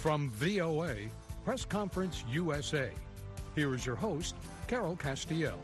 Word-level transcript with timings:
From 0.00 0.30
VOA, 0.30 0.94
Press 1.44 1.64
Conference 1.64 2.22
USA. 2.30 2.90
Here 3.56 3.74
is 3.74 3.84
your 3.84 3.96
host, 3.96 4.36
Carol 4.68 4.94
Castiel. 4.94 5.58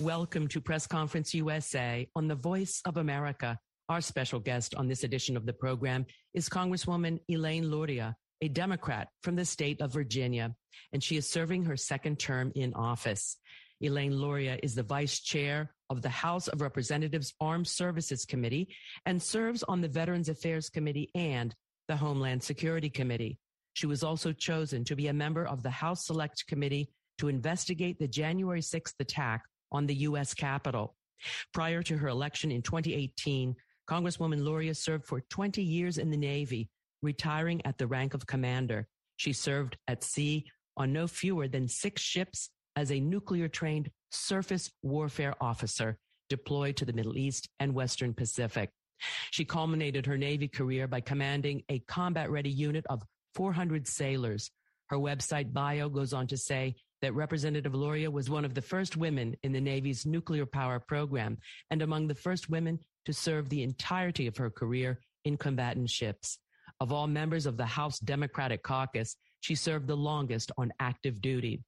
Welcome 0.00 0.48
to 0.48 0.60
Press 0.60 0.84
Conference 0.88 1.32
USA 1.32 2.08
on 2.16 2.26
the 2.26 2.34
Voice 2.34 2.82
of 2.86 2.96
America. 2.96 3.56
Our 3.88 4.00
special 4.00 4.40
guest 4.40 4.74
on 4.74 4.88
this 4.88 5.04
edition 5.04 5.36
of 5.36 5.46
the 5.46 5.52
program 5.52 6.06
is 6.34 6.48
Congresswoman 6.48 7.20
Elaine 7.30 7.70
Luria, 7.70 8.16
a 8.40 8.48
Democrat 8.48 9.10
from 9.22 9.36
the 9.36 9.44
state 9.44 9.80
of 9.80 9.92
Virginia, 9.92 10.56
and 10.92 11.04
she 11.04 11.16
is 11.16 11.30
serving 11.30 11.66
her 11.66 11.76
second 11.76 12.18
term 12.18 12.50
in 12.56 12.74
office. 12.74 13.36
Elaine 13.80 14.16
Luria 14.16 14.58
is 14.60 14.74
the 14.74 14.82
vice 14.82 15.20
chair 15.20 15.72
of 15.88 16.02
the 16.02 16.08
House 16.08 16.48
of 16.48 16.60
Representatives 16.60 17.32
Armed 17.40 17.68
Services 17.68 18.24
Committee 18.24 18.74
and 19.06 19.22
serves 19.22 19.62
on 19.62 19.80
the 19.80 19.88
Veterans 19.88 20.28
Affairs 20.28 20.68
Committee 20.68 21.10
and 21.14 21.54
the 21.88 21.96
Homeland 21.96 22.42
Security 22.42 22.90
Committee. 22.90 23.38
She 23.74 23.86
was 23.86 24.02
also 24.02 24.32
chosen 24.32 24.84
to 24.84 24.96
be 24.96 25.08
a 25.08 25.12
member 25.12 25.46
of 25.46 25.62
the 25.62 25.70
House 25.70 26.06
Select 26.06 26.46
Committee 26.46 26.88
to 27.18 27.28
investigate 27.28 27.98
the 27.98 28.08
January 28.08 28.60
6th 28.60 28.94
attack 29.00 29.42
on 29.72 29.86
the 29.86 29.94
U.S. 29.94 30.34
Capitol. 30.34 30.94
Prior 31.52 31.82
to 31.82 31.96
her 31.96 32.08
election 32.08 32.50
in 32.50 32.62
2018, 32.62 33.54
Congresswoman 33.88 34.42
Luria 34.42 34.74
served 34.74 35.06
for 35.06 35.20
20 35.20 35.62
years 35.62 35.98
in 35.98 36.10
the 36.10 36.16
Navy, 36.16 36.68
retiring 37.02 37.60
at 37.64 37.78
the 37.78 37.86
rank 37.86 38.14
of 38.14 38.26
commander. 38.26 38.86
She 39.16 39.32
served 39.32 39.76
at 39.88 40.02
sea 40.02 40.46
on 40.76 40.92
no 40.92 41.06
fewer 41.06 41.48
than 41.48 41.68
six 41.68 42.02
ships 42.02 42.50
as 42.76 42.90
a 42.90 43.00
nuclear 43.00 43.48
trained 43.48 43.90
surface 44.10 44.70
warfare 44.82 45.34
officer 45.40 45.96
deployed 46.28 46.76
to 46.76 46.84
the 46.84 46.92
Middle 46.92 47.16
East 47.16 47.48
and 47.60 47.74
Western 47.74 48.14
Pacific. 48.14 48.70
She 49.30 49.44
culminated 49.44 50.06
her 50.06 50.18
Navy 50.18 50.48
career 50.48 50.86
by 50.86 51.00
commanding 51.00 51.62
a 51.68 51.80
combat 51.80 52.30
ready 52.30 52.50
unit 52.50 52.84
of 52.88 53.02
400 53.34 53.86
sailors. 53.86 54.50
Her 54.88 54.98
website 54.98 55.52
bio 55.52 55.88
goes 55.88 56.12
on 56.12 56.26
to 56.28 56.36
say 56.36 56.76
that 57.02 57.14
Representative 57.14 57.74
Luria 57.74 58.10
was 58.10 58.30
one 58.30 58.44
of 58.44 58.54
the 58.54 58.62
first 58.62 58.96
women 58.96 59.36
in 59.42 59.52
the 59.52 59.60
Navy's 59.60 60.06
nuclear 60.06 60.46
power 60.46 60.78
program 60.80 61.38
and 61.70 61.82
among 61.82 62.06
the 62.06 62.14
first 62.14 62.48
women 62.48 62.78
to 63.04 63.12
serve 63.12 63.48
the 63.48 63.62
entirety 63.62 64.26
of 64.26 64.36
her 64.36 64.50
career 64.50 65.00
in 65.24 65.36
combatant 65.36 65.90
ships. 65.90 66.38
Of 66.80 66.92
all 66.92 67.06
members 67.06 67.46
of 67.46 67.56
the 67.56 67.66
House 67.66 67.98
Democratic 67.98 68.62
Caucus, 68.62 69.16
she 69.40 69.54
served 69.54 69.86
the 69.86 69.96
longest 69.96 70.50
on 70.56 70.72
active 70.80 71.20
duty. 71.20 71.62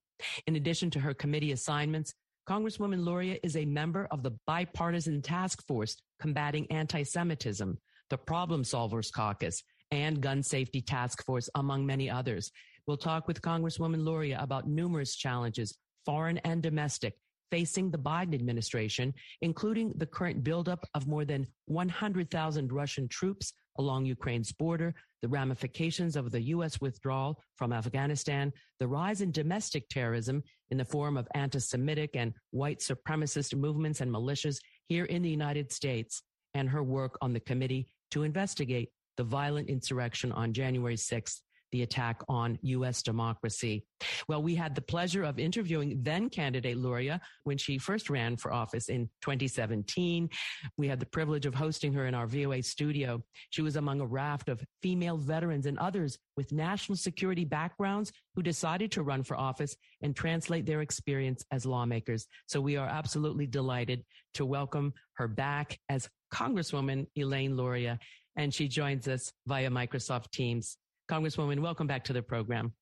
In 0.47 0.55
addition 0.55 0.89
to 0.91 0.99
her 0.99 1.13
committee 1.13 1.51
assignments, 1.51 2.13
Congresswoman 2.47 3.03
Luria 3.03 3.37
is 3.43 3.57
a 3.57 3.65
member 3.65 4.07
of 4.09 4.23
the 4.23 4.31
bipartisan 4.47 5.21
task 5.21 5.61
force 5.67 5.97
combating 6.17 6.65
anti-Semitism, 6.71 7.77
the 8.09 8.17
Problem 8.17 8.63
Solvers 8.63 9.11
Caucus, 9.11 9.61
and 9.91 10.21
Gun 10.21 10.41
Safety 10.41 10.81
Task 10.81 11.25
Force, 11.25 11.49
among 11.55 11.85
many 11.85 12.09
others. 12.09 12.49
We'll 12.85 12.95
talk 12.95 13.27
with 13.27 13.41
Congresswoman 13.41 14.05
Luria 14.05 14.39
about 14.39 14.65
numerous 14.65 15.17
challenges, 15.17 15.77
foreign 16.05 16.37
and 16.37 16.63
domestic, 16.63 17.15
facing 17.51 17.91
the 17.91 17.97
Biden 17.97 18.33
administration, 18.33 19.13
including 19.41 19.93
the 19.97 20.05
current 20.05 20.43
buildup 20.43 20.85
of 20.93 21.07
more 21.07 21.25
than 21.25 21.47
100,000 21.65 22.71
Russian 22.71 23.07
troops 23.07 23.53
along 23.79 24.05
Ukraine's 24.05 24.51
border, 24.51 24.93
the 25.21 25.27
ramifications 25.27 26.15
of 26.15 26.31
the 26.31 26.41
U.S. 26.41 26.81
withdrawal 26.81 27.39
from 27.55 27.73
Afghanistan, 27.73 28.51
the 28.79 28.87
rise 28.87 29.21
in 29.21 29.31
domestic 29.31 29.87
terrorism 29.89 30.43
in 30.71 30.77
the 30.77 30.85
form 30.85 31.17
of 31.17 31.27
anti-Semitic 31.35 32.11
and 32.15 32.33
white 32.51 32.79
supremacist 32.79 33.55
movements 33.55 34.01
and 34.01 34.11
militias 34.11 34.57
here 34.87 35.05
in 35.05 35.21
the 35.21 35.29
United 35.29 35.71
States, 35.71 36.21
and 36.53 36.69
her 36.69 36.83
work 36.83 37.17
on 37.21 37.33
the 37.33 37.39
committee 37.39 37.87
to 38.11 38.23
investigate 38.23 38.89
the 39.17 39.23
violent 39.23 39.69
insurrection 39.69 40.31
on 40.31 40.53
January 40.53 40.95
6th 40.95 41.41
the 41.71 41.83
attack 41.83 42.21
on 42.29 42.57
U.S. 42.61 43.01
democracy. 43.01 43.85
Well, 44.27 44.41
we 44.41 44.55
had 44.55 44.75
the 44.75 44.81
pleasure 44.81 45.23
of 45.23 45.39
interviewing 45.39 45.99
then 46.01 46.29
candidate 46.29 46.77
Luria 46.77 47.19
when 47.43 47.57
she 47.57 47.77
first 47.77 48.09
ran 48.09 48.37
for 48.37 48.53
office 48.53 48.89
in 48.89 49.09
2017. 49.21 50.29
We 50.77 50.87
had 50.87 50.99
the 50.99 51.05
privilege 51.05 51.45
of 51.45 51.55
hosting 51.55 51.93
her 51.93 52.05
in 52.05 52.13
our 52.13 52.27
VOA 52.27 52.63
studio. 52.63 53.23
She 53.49 53.61
was 53.61 53.75
among 53.75 54.01
a 54.01 54.05
raft 54.05 54.49
of 54.49 54.63
female 54.81 55.17
veterans 55.17 55.65
and 55.65 55.77
others 55.79 56.17
with 56.35 56.51
national 56.51 56.97
security 56.97 57.45
backgrounds 57.45 58.11
who 58.35 58.43
decided 58.43 58.91
to 58.91 59.03
run 59.03 59.23
for 59.23 59.35
office 59.35 59.75
and 60.01 60.15
translate 60.15 60.65
their 60.65 60.81
experience 60.81 61.43
as 61.51 61.65
lawmakers. 61.65 62.27
So 62.47 62.61
we 62.61 62.77
are 62.77 62.87
absolutely 62.87 63.47
delighted 63.47 64.03
to 64.35 64.45
welcome 64.45 64.93
her 65.13 65.27
back 65.27 65.79
as 65.89 66.07
Congresswoman 66.33 67.07
Elaine 67.15 67.55
Luria, 67.55 67.99
and 68.35 68.53
she 68.53 68.67
joins 68.67 69.07
us 69.07 69.31
via 69.47 69.69
Microsoft 69.69 70.31
Teams. 70.31 70.77
Congresswoman, 71.07 71.59
welcome 71.59 71.87
back 71.87 72.03
to 72.03 72.13
the 72.13 72.21
program. 72.21 72.73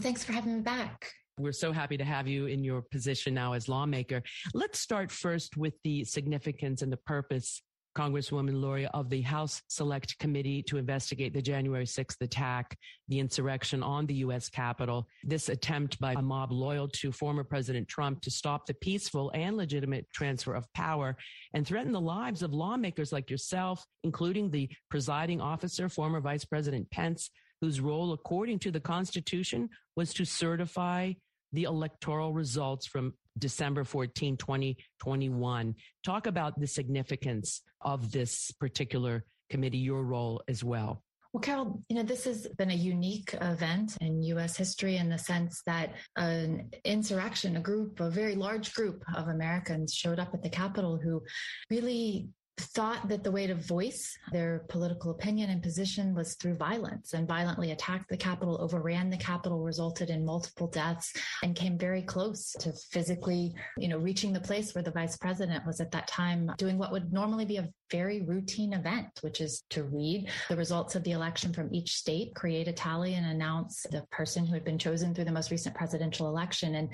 Thanks 0.00 0.24
for 0.24 0.32
having 0.32 0.56
me 0.56 0.60
back. 0.60 1.12
We're 1.38 1.52
so 1.52 1.70
happy 1.70 1.96
to 1.96 2.04
have 2.04 2.26
you 2.26 2.46
in 2.46 2.64
your 2.64 2.82
position 2.82 3.34
now 3.34 3.52
as 3.52 3.68
lawmaker. 3.68 4.22
Let's 4.52 4.80
start 4.80 5.12
first 5.12 5.56
with 5.56 5.74
the 5.84 6.04
significance 6.04 6.82
and 6.82 6.92
the 6.92 6.96
purpose, 6.96 7.62
Congresswoman 7.96 8.60
Luria, 8.60 8.90
of 8.94 9.08
the 9.08 9.20
House 9.20 9.62
Select 9.68 10.18
Committee 10.18 10.64
to 10.64 10.76
investigate 10.76 11.32
the 11.32 11.40
January 11.40 11.84
6th 11.84 12.20
attack, 12.20 12.76
the 13.06 13.20
insurrection 13.20 13.84
on 13.84 14.06
the 14.06 14.14
U.S. 14.14 14.48
Capitol, 14.48 15.06
this 15.22 15.48
attempt 15.48 16.00
by 16.00 16.14
a 16.14 16.22
mob 16.22 16.50
loyal 16.50 16.88
to 16.88 17.12
former 17.12 17.44
President 17.44 17.86
Trump 17.86 18.20
to 18.22 18.30
stop 18.30 18.66
the 18.66 18.74
peaceful 18.74 19.30
and 19.34 19.56
legitimate 19.56 20.06
transfer 20.12 20.54
of 20.54 20.66
power 20.74 21.16
and 21.54 21.64
threaten 21.64 21.92
the 21.92 22.00
lives 22.00 22.42
of 22.42 22.52
lawmakers 22.52 23.12
like 23.12 23.30
yourself, 23.30 23.84
including 24.02 24.50
the 24.50 24.68
presiding 24.90 25.40
officer, 25.40 25.88
former 25.88 26.20
Vice 26.20 26.44
President 26.44 26.90
Pence, 26.90 27.30
whose 27.60 27.80
role, 27.80 28.12
according 28.12 28.58
to 28.60 28.70
the 28.70 28.80
Constitution, 28.80 29.68
was 29.96 30.14
to 30.14 30.24
certify 30.24 31.12
the 31.52 31.64
electoral 31.64 32.32
results 32.32 32.86
from 32.86 33.14
December 33.38 33.84
14, 33.84 34.36
2021. 34.36 35.74
Talk 36.04 36.26
about 36.26 36.58
the 36.58 36.66
significance 36.66 37.62
of 37.80 38.12
this 38.12 38.50
particular 38.52 39.24
committee, 39.50 39.78
your 39.78 40.02
role 40.02 40.42
as 40.48 40.62
well. 40.62 41.02
Well, 41.32 41.42
Carol, 41.42 41.82
you 41.88 41.96
know, 41.96 42.02
this 42.02 42.24
has 42.24 42.48
been 42.56 42.70
a 42.70 42.74
unique 42.74 43.34
event 43.40 43.98
in 44.00 44.22
U.S. 44.22 44.56
history 44.56 44.96
in 44.96 45.10
the 45.10 45.18
sense 45.18 45.62
that 45.66 45.94
an 46.16 46.70
insurrection, 46.84 47.56
a 47.56 47.60
group, 47.60 48.00
a 48.00 48.08
very 48.08 48.34
large 48.34 48.72
group 48.72 49.04
of 49.14 49.28
Americans 49.28 49.92
showed 49.92 50.18
up 50.18 50.32
at 50.32 50.42
the 50.42 50.48
Capitol 50.48 50.96
who 50.96 51.22
really 51.70 52.30
thought 52.58 53.08
that 53.08 53.22
the 53.24 53.30
way 53.30 53.46
to 53.46 53.54
voice 53.54 54.16
their 54.32 54.64
political 54.68 55.10
opinion 55.10 55.50
and 55.50 55.62
position 55.62 56.14
was 56.14 56.34
through 56.34 56.54
violence 56.54 57.14
and 57.14 57.26
violently 57.26 57.70
attacked 57.70 58.08
the 58.08 58.16
Capitol, 58.16 58.58
overran 58.60 59.10
the 59.10 59.16
Capitol, 59.16 59.62
resulted 59.62 60.10
in 60.10 60.24
multiple 60.24 60.66
deaths, 60.66 61.12
and 61.42 61.56
came 61.56 61.78
very 61.78 62.02
close 62.02 62.52
to 62.60 62.72
physically, 62.90 63.54
you 63.76 63.88
know, 63.88 63.98
reaching 63.98 64.32
the 64.32 64.40
place 64.40 64.74
where 64.74 64.84
the 64.84 64.90
vice 64.90 65.16
president 65.16 65.64
was 65.66 65.80
at 65.80 65.90
that 65.92 66.08
time 66.08 66.50
doing 66.58 66.78
what 66.78 66.92
would 66.92 67.12
normally 67.12 67.44
be 67.44 67.56
a 67.58 67.68
very 67.90 68.22
routine 68.22 68.72
event, 68.72 69.08
which 69.22 69.40
is 69.40 69.62
to 69.70 69.84
read 69.84 70.28
the 70.48 70.56
results 70.56 70.94
of 70.94 71.04
the 71.04 71.12
election 71.12 71.52
from 71.52 71.72
each 71.72 71.96
state, 71.96 72.34
create 72.34 72.68
a 72.68 72.72
tally, 72.72 73.14
and 73.14 73.26
announce 73.26 73.86
the 73.90 74.02
person 74.10 74.44
who 74.44 74.54
had 74.54 74.64
been 74.64 74.78
chosen 74.78 75.14
through 75.14 75.24
the 75.24 75.32
most 75.32 75.50
recent 75.50 75.74
presidential 75.74 76.28
election. 76.28 76.74
And, 76.74 76.90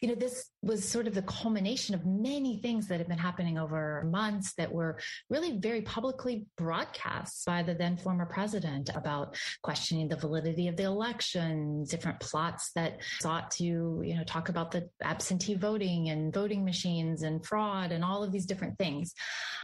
you 0.00 0.08
know, 0.08 0.14
this 0.14 0.50
was 0.62 0.88
sort 0.88 1.06
of 1.06 1.14
the 1.14 1.22
culmination 1.22 1.94
of 1.94 2.06
many 2.06 2.58
things 2.58 2.88
that 2.88 2.98
had 2.98 3.08
been 3.08 3.18
happening 3.18 3.58
over 3.58 4.08
months 4.10 4.54
that 4.54 4.72
were 4.72 4.98
really 5.28 5.58
very 5.58 5.82
publicly 5.82 6.46
broadcast 6.56 7.44
by 7.44 7.62
the 7.62 7.74
then 7.74 7.96
former 7.96 8.26
president 8.26 8.90
about 8.94 9.36
questioning 9.62 10.08
the 10.08 10.16
validity 10.16 10.68
of 10.68 10.76
the 10.76 10.84
election, 10.84 11.84
different 11.84 12.20
plots 12.20 12.70
that 12.74 12.98
sought 13.20 13.50
to, 13.50 13.64
you 13.64 14.16
know, 14.16 14.24
talk 14.24 14.48
about 14.48 14.70
the 14.70 14.88
absentee 15.02 15.54
voting 15.54 16.08
and 16.08 16.32
voting 16.32 16.64
machines 16.64 17.22
and 17.22 17.44
fraud 17.44 17.92
and 17.92 18.04
all 18.04 18.22
of 18.22 18.32
these 18.32 18.46
different 18.46 18.78
things. 18.78 19.14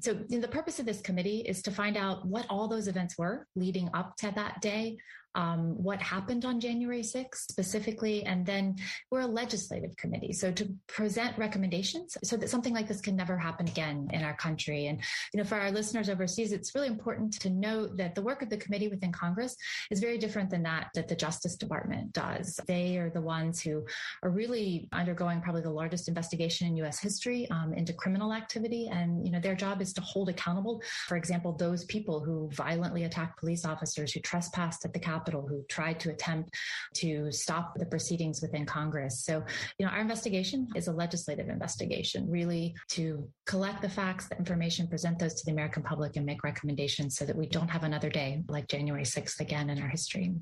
So 0.03 0.15
the 0.29 0.49
purpose 0.49 0.68
of 0.79 0.85
this 0.85 1.01
committee 1.01 1.39
is 1.41 1.63
to 1.63 1.71
find 1.71 1.97
out 1.97 2.27
what 2.27 2.47
all 2.51 2.69
those 2.69 2.89
events 2.89 3.17
were 3.17 3.47
leading 3.57 3.89
up 3.95 4.17
to 4.19 4.31
that 4.35 4.61
day, 4.61 4.99
um, 5.35 5.81
what 5.83 6.01
happened 6.01 6.45
on 6.45 6.61
January 6.61 7.03
6th 7.03 7.49
specifically, 7.51 8.25
and 8.25 8.45
then 8.45 8.77
we're 9.11 9.21
a 9.21 9.27
legislative 9.27 9.97
committee. 9.97 10.33
So 10.33 10.51
to 10.53 10.69
present 10.87 11.37
recommendations 11.39 12.17
so 12.25 12.37
that 12.37 12.49
something 12.49 12.75
like 12.75 12.89
this 12.89 13.01
can 13.01 13.17
never 13.17 13.37
happen 13.37 13.69
again 13.69 14.09
in 14.13 14.23
our 14.23 14.35
country. 14.35 14.87
And, 14.87 15.01
you 15.33 15.39
know, 15.39 15.45
for 15.45 15.57
our 15.57 15.71
listeners 15.71 16.09
overseas, 16.09 16.53
it's 16.53 16.75
really 16.75 16.89
important 16.89 17.35
to 17.41 17.51
note 17.51 17.97
that 17.99 18.15
the 18.15 18.23
work 18.23 18.43
of 18.43 18.51
the 18.51 18.57
committee 18.57 18.89
within 18.89 19.13
Congress 19.13 19.57
is 19.91 20.01
very 20.01 20.19
different 20.19 20.51
than 20.51 20.63
that 20.65 20.89
that 20.95 21.09
the 21.09 21.17
Justice 21.17 21.57
Department 21.57 22.13
does. 22.13 22.59
They 22.67 22.97
are 22.97 23.11
the 23.11 23.21
ones 23.21 23.61
who 23.61 23.85
are 24.23 24.31
really 24.31 24.89
undergoing 24.93 25.41
probably 25.41 25.63
the 25.63 25.71
largest 25.71 26.09
investigation 26.09 26.67
in 26.67 26.77
U.S. 26.79 26.99
history 26.99 27.49
um, 27.51 27.73
into 27.75 27.93
criminal 27.93 28.33
activity. 28.33 28.89
And, 28.91 29.25
you 29.25 29.33
know, 29.33 29.41
their 29.41 29.55
job 29.55 29.81
is 29.81 29.93
to 29.95 30.01
hold 30.01 30.29
accountable, 30.29 30.83
for 31.07 31.17
example, 31.17 31.53
those 31.53 31.85
people 31.85 32.21
who 32.21 32.49
violently 32.53 33.05
attacked 33.05 33.39
police 33.39 33.65
officers, 33.65 34.13
who 34.13 34.21
trespassed 34.21 34.85
at 34.85 34.93
the 34.93 34.99
Capitol 34.99 35.18
Capitol 35.19 35.47
who 35.47 35.65
tried 35.69 35.99
to 36.01 36.11
attempt 36.11 36.51
to 36.95 37.31
stop 37.33 37.75
the 37.77 37.87
proceedings 37.87 38.41
within 38.41 38.65
Congress. 38.65 39.25
So, 39.25 39.43
you 39.79 39.87
know, 39.87 39.93
our 39.93 40.01
investigation 40.01 40.69
is 40.77 40.89
a 40.89 40.93
legislative 40.93 41.49
investigation, 41.49 42.31
really 42.31 42.75
to 42.91 43.29
collect 43.47 43.83
the 43.83 43.89
facts, 43.89 44.29
the 44.29 44.37
information, 44.37 44.87
present 44.87 45.19
those 45.19 45.35
to 45.35 45.45
the 45.45 45.53
American 45.53 45.83
public, 45.83 46.17
and 46.17 46.25
make 46.25 46.45
recommendations 46.45 47.17
so 47.17 47.25
that 47.25 47.37
we 47.37 47.47
don't 47.47 47.69
have 47.69 47.85
another 47.85 48.11
day 48.11 48.43
like 48.49 48.69
January 48.69 49.03
6th 49.03 49.41
again 49.41 49.71
in 49.71 49.83
our 49.83 49.89
history. 49.89 50.35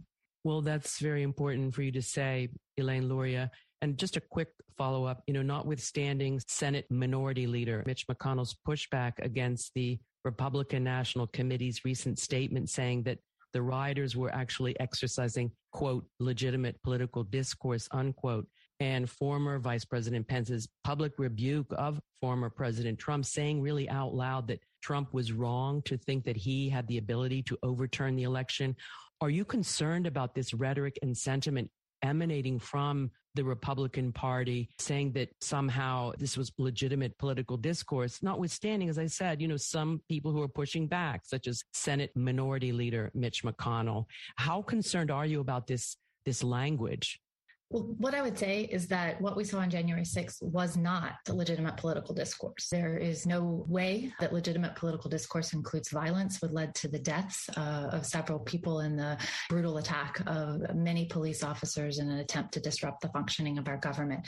Well, 0.45 0.61
that's 0.61 1.01
very 1.01 1.23
important 1.23 1.75
for 1.75 1.83
you 1.83 1.93
to 1.93 2.03
say, 2.03 2.51
Elaine 2.77 3.09
Luria. 3.09 3.51
And 3.83 3.99
just 3.99 4.17
a 4.17 4.21
quick 4.21 4.49
follow 4.79 5.05
up, 5.05 5.23
you 5.27 5.35
know, 5.35 5.43
notwithstanding 5.43 6.41
Senate 6.47 6.87
Minority 6.91 7.47
Leader 7.47 7.83
Mitch 7.87 8.07
McConnell's 8.07 8.57
pushback 8.67 9.13
against 9.19 9.73
the 9.75 9.99
Republican 10.25 10.83
National 10.83 11.27
Committee's 11.27 11.85
recent 11.85 12.19
statement 12.19 12.71
saying 12.71 13.05
that 13.05 13.19
the 13.57 13.63
rioters 13.63 14.15
were 14.15 14.31
actually 14.35 14.79
exercising, 14.79 15.51
quote, 15.73 16.05
legitimate 16.21 16.77
political 16.83 17.25
discourse, 17.25 17.89
unquote. 17.91 18.47
And 18.81 19.09
former 19.09 19.59
Vice 19.59 19.87
President 19.87 20.29
Pence's 20.29 20.69
public 20.85 21.15
rebuke 21.17 21.73
of 21.79 21.99
former 22.21 22.51
President 22.51 22.99
Trump 22.99 23.25
saying 23.25 23.63
really 23.63 23.89
out 23.89 24.15
loud 24.15 24.47
that 24.49 24.61
Trump 24.83 25.15
was 25.15 25.33
wrong 25.33 25.81
to 25.87 25.97
think 25.97 26.25
that 26.25 26.37
he 26.37 26.69
had 26.69 26.87
the 26.87 26.99
ability 26.99 27.43
to 27.45 27.57
overturn 27.63 28.15
the 28.15 28.25
election. 28.25 28.77
Are 29.23 29.31
you 29.31 29.47
concerned 29.47 30.07
about 30.07 30.35
this 30.35 30.53
rhetoric 30.53 30.99
and 31.01 31.17
sentiment 31.17 31.71
emanating 32.07 32.59
from 32.59 33.11
the 33.35 33.45
Republican 33.45 34.13
Party 34.13 34.69
saying 34.79 35.13
that 35.13 35.29
somehow 35.41 36.13
this 36.19 36.37
was 36.37 36.51
legitimate 36.59 37.17
political 37.19 37.57
discourse, 37.57 38.23
notwithstanding, 38.23 38.89
as 38.89 38.99
I 38.99 39.07
said, 39.07 39.43
you 39.43 39.49
know, 39.49 39.59
some 39.59 40.01
people 40.09 40.33
who 40.33 40.43
are 40.43 40.49
pushing 40.49 40.87
back, 40.87 41.23
such 41.25 41.47
as 41.47 41.63
Senate 41.75 42.11
Minority 42.17 42.73
Leader 42.73 43.11
Mitch 43.15 43.45
McConnell. 43.45 44.07
How 44.37 44.63
concerned 44.63 45.11
are 45.11 45.27
you 45.27 45.41
about 45.41 45.67
this, 45.67 45.97
this 46.25 46.43
language? 46.43 47.21
Well, 47.69 47.83
what 47.99 48.15
I 48.15 48.23
would 48.23 48.39
say 48.39 48.61
is 48.61 48.87
that 48.89 49.21
what 49.21 49.37
we 49.37 49.43
saw 49.43 49.59
on 49.59 49.71
January 49.71 50.05
6th 50.05 50.41
was 50.41 50.77
not 50.77 51.15
legitimate 51.29 51.77
political 51.77 52.15
discourse. 52.15 52.69
There 52.71 52.97
is 52.97 53.27
no 53.27 53.65
way 53.67 54.13
that 54.21 54.33
legitimate 54.33 54.77
political 54.77 55.11
discourse 55.11 55.53
includes 55.53 55.91
violence, 55.91 56.41
what 56.41 56.53
led 56.53 56.77
to 56.77 56.89
the 56.89 57.01
deaths 57.01 57.49
uh, 57.57 57.89
of 57.91 58.07
several 58.07 58.39
people 58.39 58.81
in 58.81 58.95
the 58.95 59.19
brutal 59.49 59.79
attack 59.79 60.23
of 60.29 60.77
many 60.77 61.07
police 61.07 61.43
officers 61.43 61.99
in 61.99 62.09
an 62.09 62.19
attempt 62.19 62.55
to 62.55 62.61
disrupt 62.61 63.01
the 63.01 63.09
functioning 63.09 63.59
of 63.59 63.67
our 63.67 63.79
government. 63.79 64.25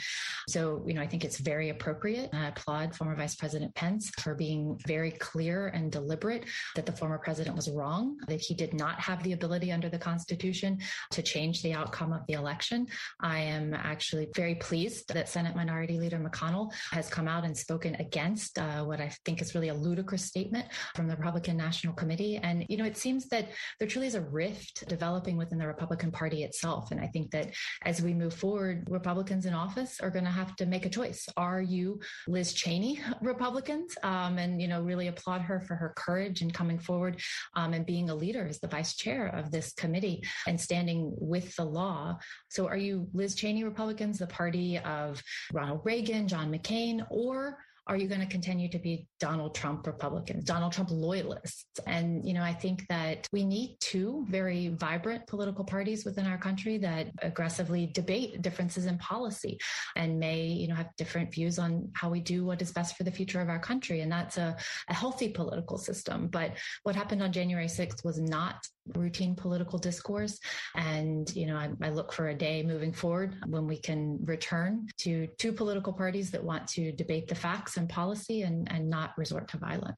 So, 0.49 0.83
you 0.85 0.93
know, 0.93 1.01
I 1.01 1.07
think 1.07 1.23
it's 1.23 1.37
very 1.37 1.69
appropriate. 1.69 2.31
I 2.33 2.47
applaud 2.47 2.93
former 2.93 3.15
Vice 3.15 3.35
President 3.35 3.73
Pence 3.73 4.11
for 4.19 4.35
being 4.35 4.77
very 4.85 5.11
clear 5.11 5.67
and 5.67 5.89
deliberate 5.89 6.43
that 6.75 6.85
the 6.85 6.91
former 6.91 7.17
president 7.17 7.55
was 7.55 7.69
wrong, 7.69 8.17
that 8.27 8.41
he 8.41 8.53
did 8.53 8.73
not 8.73 8.99
have 8.99 9.23
the 9.23 9.31
ability 9.31 9.71
under 9.71 9.87
the 9.87 9.97
Constitution 9.97 10.79
to 11.11 11.21
change 11.21 11.61
the 11.61 11.71
outcome 11.71 12.11
of 12.11 12.25
the 12.27 12.33
election. 12.33 12.85
I 13.29 13.41
am 13.41 13.75
actually 13.75 14.27
very 14.35 14.55
pleased 14.55 15.13
that 15.13 15.29
Senate 15.29 15.55
Minority 15.55 15.99
Leader 15.99 16.17
McConnell 16.17 16.73
has 16.91 17.09
come 17.09 17.27
out 17.27 17.45
and 17.45 17.55
spoken 17.55 17.93
against 17.99 18.57
uh, 18.57 18.83
what 18.83 18.99
I 18.99 19.13
think 19.23 19.39
is 19.39 19.53
really 19.53 19.67
a 19.67 19.73
ludicrous 19.73 20.25
statement 20.25 20.65
from 20.95 21.07
the 21.07 21.15
Republican 21.15 21.55
National 21.55 21.93
Committee. 21.93 22.37
And, 22.37 22.65
you 22.69 22.77
know, 22.77 22.85
it 22.85 22.97
seems 22.97 23.27
that 23.27 23.49
there 23.77 23.87
truly 23.87 24.07
is 24.07 24.15
a 24.15 24.21
rift 24.21 24.87
developing 24.87 25.37
within 25.37 25.59
the 25.59 25.67
Republican 25.67 26.11
Party 26.11 26.43
itself. 26.43 26.89
And 26.89 26.99
I 26.99 27.05
think 27.05 27.29
that 27.29 27.53
as 27.83 28.01
we 28.01 28.15
move 28.15 28.33
forward, 28.33 28.87
Republicans 28.89 29.45
in 29.45 29.53
office 29.53 29.99
are 29.99 30.09
going 30.09 30.25
to 30.25 30.31
have 30.31 30.55
to 30.55 30.65
make 30.65 30.87
a 30.87 30.89
choice. 30.89 31.29
Are 31.37 31.61
you 31.61 31.99
Liz 32.27 32.53
Cheney 32.53 32.99
Republicans? 33.21 33.95
Um, 34.01 34.39
and, 34.39 34.59
you 34.59 34.67
know, 34.67 34.81
really 34.81 35.07
applaud 35.07 35.41
her 35.41 35.59
for 35.61 35.75
her 35.75 35.93
courage 35.95 36.41
in 36.41 36.49
coming 36.49 36.79
forward 36.79 37.21
um, 37.55 37.73
and 37.73 37.85
being 37.85 38.09
a 38.09 38.15
leader 38.15 38.47
as 38.47 38.59
the 38.59 38.67
vice 38.67 38.95
chair 38.95 39.27
of 39.27 39.51
this 39.51 39.71
committee 39.73 40.23
and 40.47 40.59
standing 40.59 41.13
with 41.19 41.55
the 41.57 41.65
law. 41.65 42.17
So 42.49 42.67
are 42.67 42.77
you 42.77 43.07
Liz 43.19 43.35
Cheney 43.35 43.65
Republicans, 43.65 44.17
the 44.17 44.27
party 44.27 44.77
of 44.79 45.21
Ronald 45.51 45.81
Reagan, 45.83 46.25
John 46.25 46.49
McCain, 46.49 47.05
or 47.09 47.57
are 47.89 47.97
you 47.97 48.07
going 48.07 48.21
to 48.21 48.27
continue 48.27 48.69
to 48.69 48.77
be 48.77 49.07
Donald 49.19 49.55
Trump 49.55 49.87
Republicans, 49.87 50.43
Donald 50.43 50.71
Trump 50.71 50.91
loyalists? 50.91 51.65
And, 51.87 52.23
you 52.25 52.35
know, 52.35 52.43
I 52.43 52.53
think 52.53 52.85
that 52.87 53.27
we 53.33 53.43
need 53.43 53.77
two 53.79 54.27
very 54.29 54.67
vibrant 54.67 55.25
political 55.25 55.65
parties 55.65 56.05
within 56.05 56.27
our 56.27 56.37
country 56.37 56.77
that 56.77 57.07
aggressively 57.23 57.87
debate 57.87 58.43
differences 58.43 58.85
in 58.85 58.99
policy 58.99 59.57
and 59.95 60.19
may, 60.19 60.45
you 60.45 60.67
know, 60.67 60.75
have 60.75 60.95
different 60.97 61.33
views 61.33 61.57
on 61.57 61.89
how 61.95 62.11
we 62.11 62.19
do 62.19 62.45
what 62.45 62.61
is 62.61 62.71
best 62.71 62.95
for 62.95 63.03
the 63.03 63.11
future 63.11 63.41
of 63.41 63.49
our 63.49 63.59
country. 63.59 64.01
And 64.01 64.11
that's 64.11 64.37
a, 64.37 64.55
a 64.87 64.93
healthy 64.93 65.29
political 65.29 65.79
system. 65.79 66.27
But 66.27 66.57
what 66.83 66.95
happened 66.95 67.23
on 67.23 67.31
January 67.31 67.65
6th 67.65 68.05
was 68.05 68.19
not 68.19 68.67
routine 68.95 69.35
political 69.35 69.77
discourse. 69.79 70.39
And, 70.75 71.33
you 71.35 71.45
know, 71.45 71.55
I, 71.55 71.69
I, 71.81 71.89
look 71.89 72.11
for 72.11 72.29
a 72.29 72.35
day 72.35 72.63
moving 72.63 72.91
forward 72.93 73.35
when 73.47 73.67
we 73.67 73.77
can 73.77 74.19
return 74.23 74.87
to 74.99 75.27
two 75.37 75.51
political 75.51 75.93
parties 75.93 76.31
that 76.31 76.43
want 76.43 76.67
to 76.69 76.91
debate 76.93 77.27
the 77.27 77.35
facts 77.35 77.77
and 77.79 77.89
policy 77.89 78.43
and, 78.43 78.71
and 78.71 78.89
not 78.89 79.17
resort 79.17 79.47
to 79.49 79.57
violence. 79.57 79.97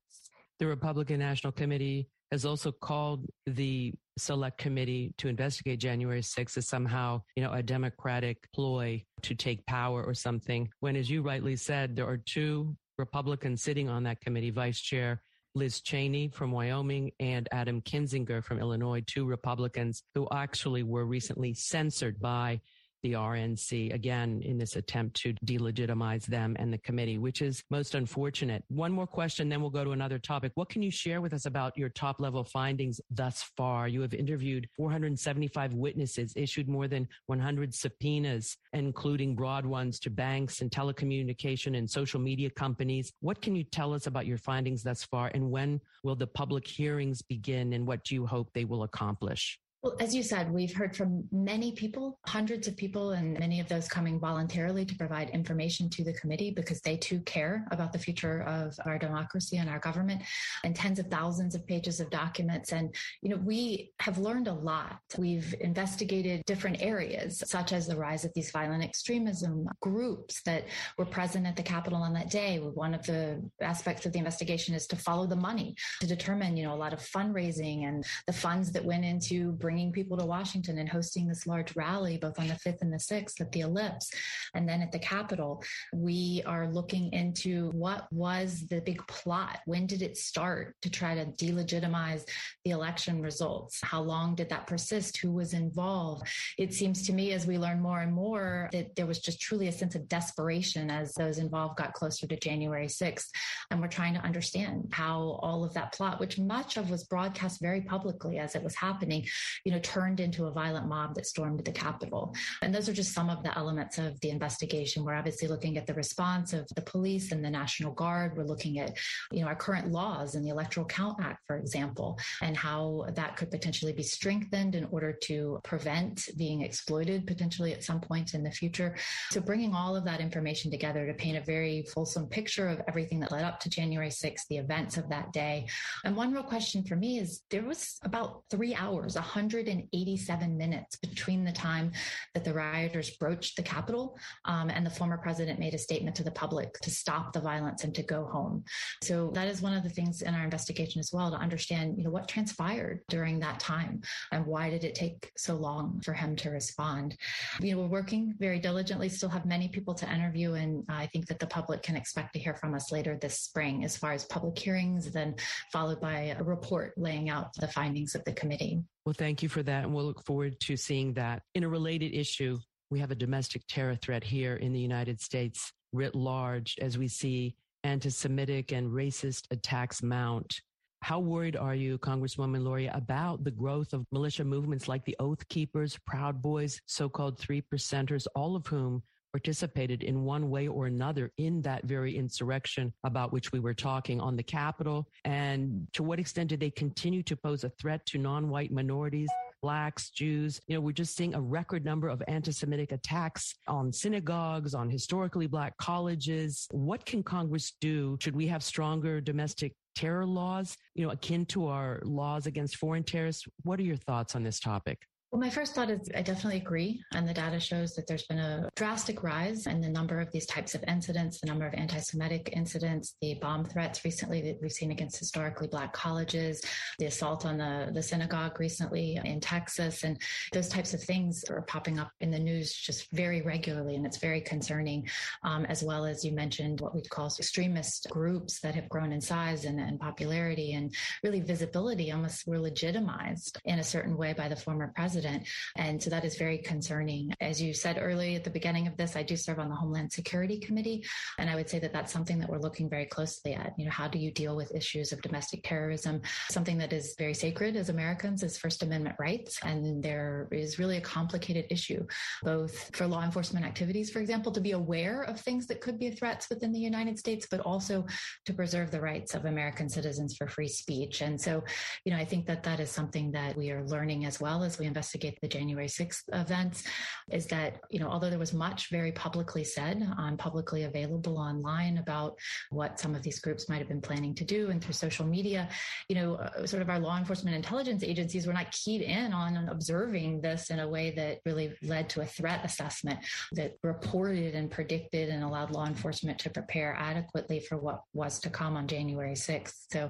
The 0.59 0.67
Republican 0.67 1.19
National 1.19 1.51
Committee 1.51 2.07
has 2.31 2.45
also 2.45 2.71
called 2.71 3.25
the 3.45 3.93
select 4.17 4.57
committee 4.57 5.13
to 5.17 5.27
investigate 5.27 5.79
January 5.79 6.21
6th 6.21 6.57
as 6.57 6.67
somehow, 6.67 7.21
you 7.35 7.43
know, 7.43 7.51
a 7.51 7.63
democratic 7.63 8.37
ploy 8.53 9.03
to 9.23 9.35
take 9.35 9.65
power 9.65 10.03
or 10.03 10.13
something. 10.13 10.69
When, 10.79 10.95
as 10.95 11.09
you 11.09 11.23
rightly 11.23 11.55
said, 11.55 11.95
there 11.95 12.07
are 12.07 12.17
two 12.17 12.77
Republicans 12.97 13.63
sitting 13.63 13.89
on 13.89 14.03
that 14.03 14.21
committee, 14.21 14.51
Vice 14.51 14.79
Chair 14.79 15.21
Liz 15.55 15.81
Cheney 15.81 16.29
from 16.29 16.51
Wyoming 16.51 17.11
and 17.19 17.49
Adam 17.51 17.81
Kinzinger 17.81 18.43
from 18.43 18.59
Illinois, 18.59 19.03
two 19.05 19.25
Republicans 19.25 20.03
who 20.15 20.27
actually 20.31 20.83
were 20.83 21.05
recently 21.05 21.53
censored 21.53 22.21
by 22.21 22.61
the 23.03 23.13
RNC 23.13 23.93
again 23.93 24.41
in 24.43 24.57
this 24.57 24.75
attempt 24.75 25.15
to 25.21 25.33
delegitimize 25.45 26.25
them 26.25 26.55
and 26.59 26.71
the 26.73 26.77
committee, 26.79 27.17
which 27.17 27.41
is 27.41 27.63
most 27.69 27.95
unfortunate. 27.95 28.63
One 28.69 28.91
more 28.91 29.07
question, 29.07 29.49
then 29.49 29.61
we'll 29.61 29.69
go 29.69 29.83
to 29.83 29.91
another 29.91 30.19
topic. 30.19 30.51
What 30.55 30.69
can 30.69 30.81
you 30.81 30.91
share 30.91 31.21
with 31.21 31.33
us 31.33 31.45
about 31.45 31.77
your 31.77 31.89
top 31.89 32.19
level 32.19 32.43
findings 32.43 32.99
thus 33.09 33.43
far? 33.57 33.87
You 33.87 34.01
have 34.01 34.13
interviewed 34.13 34.67
475 34.75 35.73
witnesses, 35.73 36.33
issued 36.35 36.67
more 36.67 36.87
than 36.87 37.07
100 37.27 37.73
subpoenas, 37.73 38.57
including 38.73 39.35
broad 39.35 39.65
ones 39.65 39.99
to 39.99 40.09
banks 40.09 40.61
and 40.61 40.69
telecommunication 40.69 41.77
and 41.77 41.89
social 41.89 42.19
media 42.19 42.49
companies. 42.49 43.13
What 43.21 43.41
can 43.41 43.55
you 43.55 43.63
tell 43.63 43.93
us 43.93 44.07
about 44.07 44.25
your 44.25 44.37
findings 44.37 44.83
thus 44.83 45.03
far? 45.03 45.31
And 45.33 45.51
when 45.51 45.79
will 46.03 46.15
the 46.15 46.27
public 46.27 46.67
hearings 46.67 47.21
begin? 47.21 47.73
And 47.73 47.87
what 47.87 48.03
do 48.03 48.15
you 48.15 48.25
hope 48.25 48.49
they 48.53 48.65
will 48.65 48.83
accomplish? 48.83 49.59
Well, 49.83 49.95
as 49.99 50.13
you 50.13 50.21
said, 50.21 50.51
we've 50.51 50.75
heard 50.75 50.95
from 50.95 51.27
many 51.31 51.71
people, 51.71 52.19
hundreds 52.27 52.67
of 52.67 52.77
people, 52.77 53.13
and 53.13 53.39
many 53.39 53.59
of 53.59 53.67
those 53.67 53.87
coming 53.87 54.19
voluntarily 54.19 54.85
to 54.85 54.95
provide 54.95 55.31
information 55.31 55.89
to 55.89 56.03
the 56.03 56.13
committee 56.13 56.51
because 56.51 56.81
they 56.81 56.97
too 56.97 57.19
care 57.21 57.65
about 57.71 57.91
the 57.91 57.97
future 57.97 58.43
of 58.43 58.77
our 58.85 58.99
democracy 58.99 59.57
and 59.57 59.67
our 59.67 59.79
government, 59.79 60.21
and 60.63 60.75
tens 60.75 60.99
of 60.99 61.07
thousands 61.07 61.55
of 61.55 61.65
pages 61.65 61.99
of 61.99 62.11
documents. 62.11 62.73
And, 62.73 62.93
you 63.23 63.29
know, 63.29 63.37
we 63.37 63.91
have 63.99 64.19
learned 64.19 64.47
a 64.47 64.53
lot. 64.53 64.99
We've 65.17 65.55
investigated 65.59 66.45
different 66.45 66.79
areas, 66.79 67.41
such 67.47 67.73
as 67.73 67.87
the 67.87 67.95
rise 67.95 68.23
of 68.23 68.31
these 68.35 68.51
violent 68.51 68.83
extremism 68.83 69.67
groups 69.81 70.43
that 70.43 70.65
were 70.99 71.05
present 71.05 71.47
at 71.47 71.55
the 71.55 71.63
Capitol 71.63 72.03
on 72.03 72.13
that 72.13 72.29
day. 72.29 72.57
One 72.59 72.93
of 72.93 73.03
the 73.07 73.41
aspects 73.61 74.05
of 74.05 74.13
the 74.13 74.19
investigation 74.19 74.75
is 74.75 74.85
to 74.87 74.95
follow 74.95 75.25
the 75.25 75.35
money 75.35 75.73
to 76.01 76.05
determine, 76.05 76.55
you 76.55 76.65
know, 76.65 76.75
a 76.75 76.75
lot 76.75 76.93
of 76.93 76.99
fundraising 76.99 77.87
and 77.87 78.05
the 78.27 78.33
funds 78.33 78.71
that 78.73 78.85
went 78.85 79.05
into 79.05 79.53
bringing 79.53 79.70
people 79.93 80.17
to 80.17 80.25
Washington 80.25 80.77
and 80.77 80.89
hosting 80.89 81.27
this 81.27 81.47
large 81.47 81.75
rally, 81.75 82.17
both 82.17 82.39
on 82.39 82.47
the 82.47 82.53
5th 82.53 82.81
and 82.81 82.91
the 82.91 82.97
6th 82.97 83.39
at 83.39 83.51
the 83.51 83.61
Ellipse, 83.61 84.11
and 84.53 84.67
then 84.67 84.81
at 84.81 84.91
the 84.91 84.99
Capitol. 84.99 85.63
We 85.93 86.43
are 86.45 86.71
looking 86.71 87.13
into 87.13 87.69
what 87.71 88.11
was 88.11 88.65
the 88.69 88.81
big 88.81 89.05
plot? 89.07 89.59
When 89.65 89.87
did 89.87 90.01
it 90.01 90.17
start 90.17 90.75
to 90.81 90.89
try 90.89 91.15
to 91.15 91.25
delegitimize 91.25 92.23
the 92.65 92.71
election 92.71 93.21
results? 93.21 93.79
How 93.81 94.01
long 94.01 94.35
did 94.35 94.49
that 94.49 94.67
persist? 94.67 95.17
Who 95.17 95.31
was 95.31 95.53
involved? 95.53 96.27
It 96.57 96.73
seems 96.73 97.05
to 97.07 97.13
me 97.13 97.31
as 97.31 97.47
we 97.47 97.57
learn 97.57 97.79
more 97.79 98.01
and 98.01 98.13
more 98.13 98.69
that 98.73 98.95
there 98.95 99.05
was 99.05 99.19
just 99.19 99.39
truly 99.39 99.67
a 99.67 99.71
sense 99.71 99.95
of 99.95 100.07
desperation 100.07 100.91
as 100.91 101.13
those 101.13 101.37
involved 101.37 101.77
got 101.77 101.93
closer 101.93 102.27
to 102.27 102.35
January 102.35 102.87
6th. 102.87 103.27
And 103.69 103.79
we're 103.79 103.87
trying 103.87 104.13
to 104.15 104.21
understand 104.21 104.89
how 104.91 105.39
all 105.41 105.63
of 105.63 105.73
that 105.75 105.93
plot, 105.93 106.19
which 106.19 106.37
much 106.37 106.77
of 106.77 106.89
was 106.89 107.05
broadcast 107.05 107.61
very 107.61 107.81
publicly 107.81 108.37
as 108.37 108.55
it 108.55 108.63
was 108.63 108.75
happening, 108.75 109.27
you 109.65 109.71
know, 109.71 109.79
turned 109.79 110.19
into 110.19 110.45
a 110.45 110.51
violent 110.51 110.87
mob 110.87 111.15
that 111.15 111.25
stormed 111.25 111.63
the 111.63 111.71
Capitol. 111.71 112.33
And 112.61 112.73
those 112.73 112.89
are 112.89 112.93
just 112.93 113.13
some 113.13 113.29
of 113.29 113.43
the 113.43 113.57
elements 113.57 113.97
of 113.97 114.19
the 114.21 114.29
investigation. 114.29 115.03
We're 115.03 115.15
obviously 115.15 115.47
looking 115.47 115.77
at 115.77 115.87
the 115.87 115.93
response 115.93 116.53
of 116.53 116.67
the 116.75 116.81
police 116.81 117.31
and 117.31 117.43
the 117.43 117.49
National 117.49 117.91
Guard. 117.93 118.35
We're 118.35 118.43
looking 118.43 118.79
at, 118.79 118.97
you 119.31 119.41
know, 119.41 119.47
our 119.47 119.55
current 119.55 119.91
laws 119.91 120.35
and 120.35 120.45
the 120.45 120.49
Electoral 120.49 120.85
Count 120.85 121.17
Act, 121.21 121.43
for 121.47 121.57
example, 121.57 122.17
and 122.41 122.55
how 122.55 123.05
that 123.15 123.37
could 123.37 123.51
potentially 123.51 123.93
be 123.93 124.03
strengthened 124.03 124.75
in 124.75 124.85
order 124.85 125.13
to 125.23 125.59
prevent 125.63 126.29
being 126.37 126.61
exploited 126.61 127.27
potentially 127.27 127.73
at 127.73 127.83
some 127.83 127.99
point 127.99 128.33
in 128.33 128.43
the 128.43 128.51
future. 128.51 128.95
So 129.29 129.41
bringing 129.41 129.73
all 129.73 129.95
of 129.95 130.05
that 130.05 130.21
information 130.21 130.71
together 130.71 131.05
to 131.05 131.13
paint 131.13 131.37
a 131.37 131.41
very 131.41 131.83
fulsome 131.93 132.27
picture 132.27 132.67
of 132.67 132.81
everything 132.87 133.19
that 133.19 133.31
led 133.31 133.43
up 133.43 133.59
to 133.61 133.69
January 133.69 134.09
6th, 134.09 134.47
the 134.49 134.57
events 134.57 134.97
of 134.97 135.09
that 135.09 135.31
day. 135.33 135.67
And 136.05 136.15
one 136.15 136.31
real 136.31 136.43
question 136.43 136.83
for 136.83 136.95
me 136.95 137.19
is 137.19 137.41
there 137.49 137.63
was 137.63 137.99
about 138.03 138.43
three 138.49 138.75
hours, 138.75 139.15
100 139.15 139.50
187 139.53 140.57
minutes 140.57 140.95
between 140.97 141.43
the 141.43 141.51
time 141.51 141.91
that 142.33 142.43
the 142.43 142.53
rioters 142.53 143.11
broached 143.11 143.55
the 143.55 143.63
Capitol 143.63 144.17
um, 144.45 144.69
and 144.69 144.85
the 144.85 144.89
former 144.89 145.17
president 145.17 145.59
made 145.59 145.73
a 145.73 145.77
statement 145.77 146.15
to 146.15 146.23
the 146.23 146.31
public 146.31 146.73
to 146.79 146.89
stop 146.89 147.33
the 147.33 147.39
violence 147.39 147.83
and 147.83 147.93
to 147.95 148.03
go 148.03 148.25
home. 148.25 148.63
So 149.01 149.31
that 149.33 149.47
is 149.47 149.61
one 149.61 149.73
of 149.73 149.83
the 149.83 149.89
things 149.89 150.21
in 150.21 150.33
our 150.33 150.43
investigation 150.43 150.99
as 150.99 151.11
well 151.11 151.31
to 151.31 151.37
understand, 151.37 151.97
you 151.97 152.03
know, 152.03 152.09
what 152.09 152.27
transpired 152.27 153.01
during 153.09 153.39
that 153.39 153.59
time 153.59 154.01
and 154.31 154.45
why 154.45 154.69
did 154.69 154.83
it 154.83 154.95
take 154.95 155.31
so 155.37 155.55
long 155.55 155.99
for 156.03 156.13
him 156.13 156.35
to 156.37 156.49
respond. 156.49 157.17
You 157.59 157.75
know, 157.75 157.81
we're 157.81 157.87
working 157.87 158.35
very 158.39 158.59
diligently, 158.59 159.09
still 159.09 159.29
have 159.29 159.45
many 159.45 159.67
people 159.67 159.93
to 159.95 160.13
interview, 160.13 160.53
and 160.53 160.85
I 160.89 161.07
think 161.07 161.27
that 161.27 161.39
the 161.39 161.47
public 161.47 161.83
can 161.83 161.95
expect 161.95 162.33
to 162.33 162.39
hear 162.39 162.53
from 162.53 162.73
us 162.73 162.91
later 162.91 163.17
this 163.17 163.39
spring 163.39 163.83
as 163.83 163.97
far 163.97 164.13
as 164.13 164.25
public 164.25 164.57
hearings, 164.57 165.11
then 165.11 165.35
followed 165.71 165.99
by 165.99 166.35
a 166.37 166.43
report 166.43 166.93
laying 166.97 167.29
out 167.29 167.53
the 167.55 167.67
findings 167.67 168.15
of 168.15 168.23
the 168.23 168.33
committee. 168.33 168.81
Well, 169.05 169.15
thank 169.17 169.41
you 169.41 169.49
for 169.49 169.63
that. 169.63 169.83
And 169.83 169.93
we'll 169.93 170.05
look 170.05 170.23
forward 170.25 170.59
to 170.61 170.77
seeing 170.77 171.13
that. 171.13 171.43
In 171.55 171.63
a 171.63 171.69
related 171.69 172.13
issue, 172.13 172.59
we 172.89 172.99
have 172.99 173.11
a 173.11 173.15
domestic 173.15 173.63
terror 173.67 173.95
threat 173.95 174.23
here 174.23 174.55
in 174.55 174.73
the 174.73 174.79
United 174.79 175.19
States 175.21 175.71
writ 175.93 176.15
large 176.15 176.77
as 176.81 176.97
we 176.97 177.07
see 177.07 177.55
anti 177.83 178.09
Semitic 178.09 178.71
and 178.71 178.91
racist 178.91 179.45
attacks 179.49 180.03
mount. 180.03 180.61
How 181.01 181.19
worried 181.19 181.55
are 181.55 181.73
you, 181.73 181.97
Congresswoman 181.97 182.63
Luria, 182.63 182.91
about 182.93 183.43
the 183.43 183.49
growth 183.49 183.91
of 183.93 184.05
militia 184.11 184.43
movements 184.43 184.87
like 184.87 185.03
the 185.03 185.15
Oath 185.19 185.47
Keepers, 185.49 185.97
Proud 186.05 186.43
Boys, 186.43 186.79
so 186.85 187.09
called 187.09 187.39
three 187.39 187.63
percenters, 187.73 188.27
all 188.35 188.55
of 188.55 188.67
whom 188.67 189.01
participated 189.31 190.03
in 190.03 190.23
one 190.23 190.49
way 190.49 190.67
or 190.67 190.87
another 190.87 191.31
in 191.37 191.61
that 191.61 191.85
very 191.85 192.15
insurrection 192.17 192.93
about 193.03 193.31
which 193.33 193.51
we 193.51 193.59
were 193.59 193.73
talking 193.73 194.19
on 194.19 194.35
the 194.35 194.43
Capitol? 194.43 195.07
And 195.25 195.87
to 195.93 196.03
what 196.03 196.19
extent 196.19 196.49
did 196.49 196.59
they 196.59 196.71
continue 196.71 197.23
to 197.23 197.35
pose 197.35 197.63
a 197.63 197.69
threat 197.69 198.05
to 198.07 198.17
non 198.17 198.49
white 198.49 198.71
minorities? 198.71 199.29
blacks, 199.61 200.09
Jews. 200.09 200.59
You 200.67 200.75
know, 200.75 200.81
we're 200.81 200.91
just 200.91 201.15
seeing 201.15 201.35
a 201.35 201.41
record 201.41 201.85
number 201.85 202.07
of 202.07 202.21
anti-Semitic 202.27 202.91
attacks 202.91 203.53
on 203.67 203.93
synagogues, 203.93 204.73
on 204.73 204.89
historically 204.89 205.47
black 205.47 205.77
colleges. 205.77 206.67
What 206.71 207.05
can 207.05 207.23
Congress 207.23 207.73
do? 207.79 208.17
Should 208.19 208.35
we 208.35 208.47
have 208.47 208.63
stronger 208.63 209.21
domestic 209.21 209.73
terror 209.95 210.25
laws, 210.25 210.77
you 210.95 211.05
know, 211.05 211.11
akin 211.11 211.45
to 211.47 211.67
our 211.67 212.01
laws 212.03 212.47
against 212.47 212.77
foreign 212.77 213.03
terrorists? 213.03 213.47
What 213.63 213.79
are 213.79 213.83
your 213.83 213.97
thoughts 213.97 214.35
on 214.35 214.43
this 214.43 214.59
topic? 214.59 214.99
Well, 215.31 215.39
my 215.39 215.49
first 215.49 215.73
thought 215.73 215.89
is 215.89 216.09
I 216.13 216.23
definitely 216.23 216.57
agree. 216.57 217.01
And 217.13 217.25
the 217.25 217.33
data 217.33 217.57
shows 217.57 217.95
that 217.95 218.05
there's 218.05 218.25
been 218.25 218.39
a 218.39 218.69
drastic 218.75 219.23
rise 219.23 219.65
in 219.65 219.79
the 219.79 219.87
number 219.87 220.19
of 220.19 220.29
these 220.33 220.45
types 220.45 220.75
of 220.75 220.83
incidents, 220.89 221.39
the 221.39 221.47
number 221.47 221.65
of 221.65 221.73
anti 221.73 221.99
Semitic 221.99 222.49
incidents, 222.51 223.15
the 223.21 223.35
bomb 223.35 223.63
threats 223.63 224.03
recently 224.03 224.41
that 224.41 224.61
we've 224.61 224.73
seen 224.73 224.91
against 224.91 225.17
historically 225.17 225.69
Black 225.69 225.93
colleges, 225.93 226.61
the 226.99 227.05
assault 227.05 227.45
on 227.45 227.59
the, 227.59 227.91
the 227.93 228.03
synagogue 228.03 228.59
recently 228.59 229.21
in 229.23 229.39
Texas. 229.39 230.03
And 230.03 230.19
those 230.51 230.67
types 230.67 230.93
of 230.93 231.01
things 231.01 231.45
are 231.45 231.61
popping 231.61 231.97
up 231.97 232.11
in 232.19 232.29
the 232.29 232.39
news 232.39 232.73
just 232.73 233.09
very 233.11 233.41
regularly. 233.41 233.95
And 233.95 234.05
it's 234.05 234.17
very 234.17 234.41
concerning, 234.41 235.09
um, 235.43 235.63
as 235.67 235.81
well 235.81 236.03
as 236.03 236.25
you 236.25 236.33
mentioned 236.33 236.81
what 236.81 236.93
we'd 236.93 237.09
call 237.09 237.27
extremist 237.27 238.09
groups 238.09 238.59
that 238.59 238.75
have 238.75 238.89
grown 238.89 239.13
in 239.13 239.21
size 239.21 239.63
and, 239.63 239.79
and 239.79 239.97
popularity 239.97 240.73
and 240.73 240.93
really 241.23 241.39
visibility 241.39 242.11
almost 242.11 242.45
were 242.45 242.59
legitimized 242.59 243.57
in 243.63 243.79
a 243.79 243.83
certain 243.83 244.17
way 244.17 244.33
by 244.33 244.49
the 244.49 244.57
former 244.57 244.91
president 244.93 245.20
president. 245.21 245.47
And 245.75 246.01
so 246.01 246.09
that 246.09 246.25
is 246.25 246.35
very 246.37 246.57
concerning. 246.57 247.33
As 247.39 247.61
you 247.61 247.73
said 247.73 247.97
early 247.99 248.35
at 248.35 248.43
the 248.43 248.49
beginning 248.49 248.87
of 248.87 248.97
this, 248.97 249.15
I 249.15 249.23
do 249.23 249.35
serve 249.35 249.59
on 249.59 249.69
the 249.69 249.75
Homeland 249.75 250.11
Security 250.11 250.59
Committee. 250.59 251.05
And 251.37 251.49
I 251.49 251.55
would 251.55 251.69
say 251.69 251.79
that 251.79 251.93
that's 251.93 252.11
something 252.11 252.39
that 252.39 252.49
we're 252.49 252.59
looking 252.59 252.89
very 252.89 253.05
closely 253.05 253.53
at. 253.53 253.73
You 253.77 253.85
know, 253.85 253.91
how 253.91 254.07
do 254.07 254.17
you 254.17 254.31
deal 254.31 254.55
with 254.55 254.73
issues 254.75 255.11
of 255.11 255.21
domestic 255.21 255.61
terrorism? 255.63 256.21
Something 256.49 256.77
that 256.79 256.93
is 256.93 257.15
very 257.17 257.33
sacred 257.33 257.75
as 257.75 257.89
Americans 257.89 258.43
is 258.43 258.57
First 258.57 258.83
Amendment 258.83 259.15
rights. 259.19 259.59
And 259.63 260.03
there 260.03 260.47
is 260.51 260.79
really 260.79 260.97
a 260.97 261.01
complicated 261.01 261.65
issue, 261.69 262.05
both 262.43 262.95
for 262.95 263.05
law 263.07 263.23
enforcement 263.23 263.65
activities, 263.65 264.09
for 264.09 264.19
example, 264.19 264.51
to 264.53 264.61
be 264.61 264.71
aware 264.71 265.21
of 265.23 265.39
things 265.39 265.67
that 265.67 265.81
could 265.81 265.99
be 265.99 266.09
threats 266.09 266.49
within 266.49 266.71
the 266.71 266.79
United 266.79 267.19
States, 267.19 267.47
but 267.49 267.59
also 267.59 268.05
to 268.45 268.53
preserve 268.53 268.91
the 268.91 269.01
rights 269.01 269.35
of 269.35 269.45
American 269.45 269.87
citizens 269.87 270.35
for 270.35 270.47
free 270.47 270.67
speech. 270.67 271.21
And 271.21 271.39
so, 271.39 271.63
you 272.05 272.11
know, 272.11 272.17
I 272.17 272.25
think 272.25 272.45
that 272.47 272.63
that 272.63 272.79
is 272.79 272.89
something 272.89 273.31
that 273.31 273.55
we 273.55 273.71
are 273.71 273.85
learning 273.85 274.25
as 274.25 274.39
well 274.39 274.63
as 274.63 274.79
we 274.79 274.85
invest 274.85 275.10
investigate 275.11 275.39
the 275.41 275.47
January 275.47 275.87
6th 275.87 276.23
events 276.33 276.83
is 277.31 277.47
that, 277.47 277.79
you 277.89 277.99
know, 277.99 278.07
although 278.07 278.29
there 278.29 278.39
was 278.39 278.53
much 278.53 278.89
very 278.89 279.11
publicly 279.11 279.63
said 279.63 280.01
on 280.17 280.37
publicly 280.37 280.83
available 280.83 281.37
online 281.37 281.97
about 281.97 282.37
what 282.69 282.99
some 282.99 283.15
of 283.15 283.21
these 283.23 283.39
groups 283.39 283.67
might 283.67 283.79
have 283.79 283.87
been 283.87 284.01
planning 284.01 284.33
to 284.35 284.45
do 284.45 284.69
and 284.69 284.83
through 284.83 284.93
social 284.93 285.25
media, 285.25 285.67
you 286.07 286.15
know, 286.15 286.35
uh, 286.35 286.65
sort 286.65 286.81
of 286.81 286.89
our 286.89 286.99
law 286.99 287.17
enforcement 287.17 287.55
intelligence 287.55 288.03
agencies 288.03 288.47
were 288.47 288.53
not 288.53 288.71
keyed 288.71 289.01
in 289.01 289.33
on 289.33 289.67
observing 289.69 290.41
this 290.41 290.69
in 290.69 290.79
a 290.79 290.87
way 290.87 291.11
that 291.11 291.39
really 291.45 291.73
led 291.83 292.09
to 292.09 292.21
a 292.21 292.25
threat 292.25 292.61
assessment 292.63 293.19
that 293.53 293.73
reported 293.83 294.55
and 294.55 294.71
predicted 294.71 295.29
and 295.29 295.43
allowed 295.43 295.71
law 295.71 295.85
enforcement 295.85 296.39
to 296.39 296.49
prepare 296.49 296.95
adequately 296.97 297.59
for 297.59 297.77
what 297.77 298.03
was 298.13 298.39
to 298.39 298.49
come 298.49 298.77
on 298.77 298.87
January 298.87 299.35
6th. 299.35 299.85
So, 299.91 300.09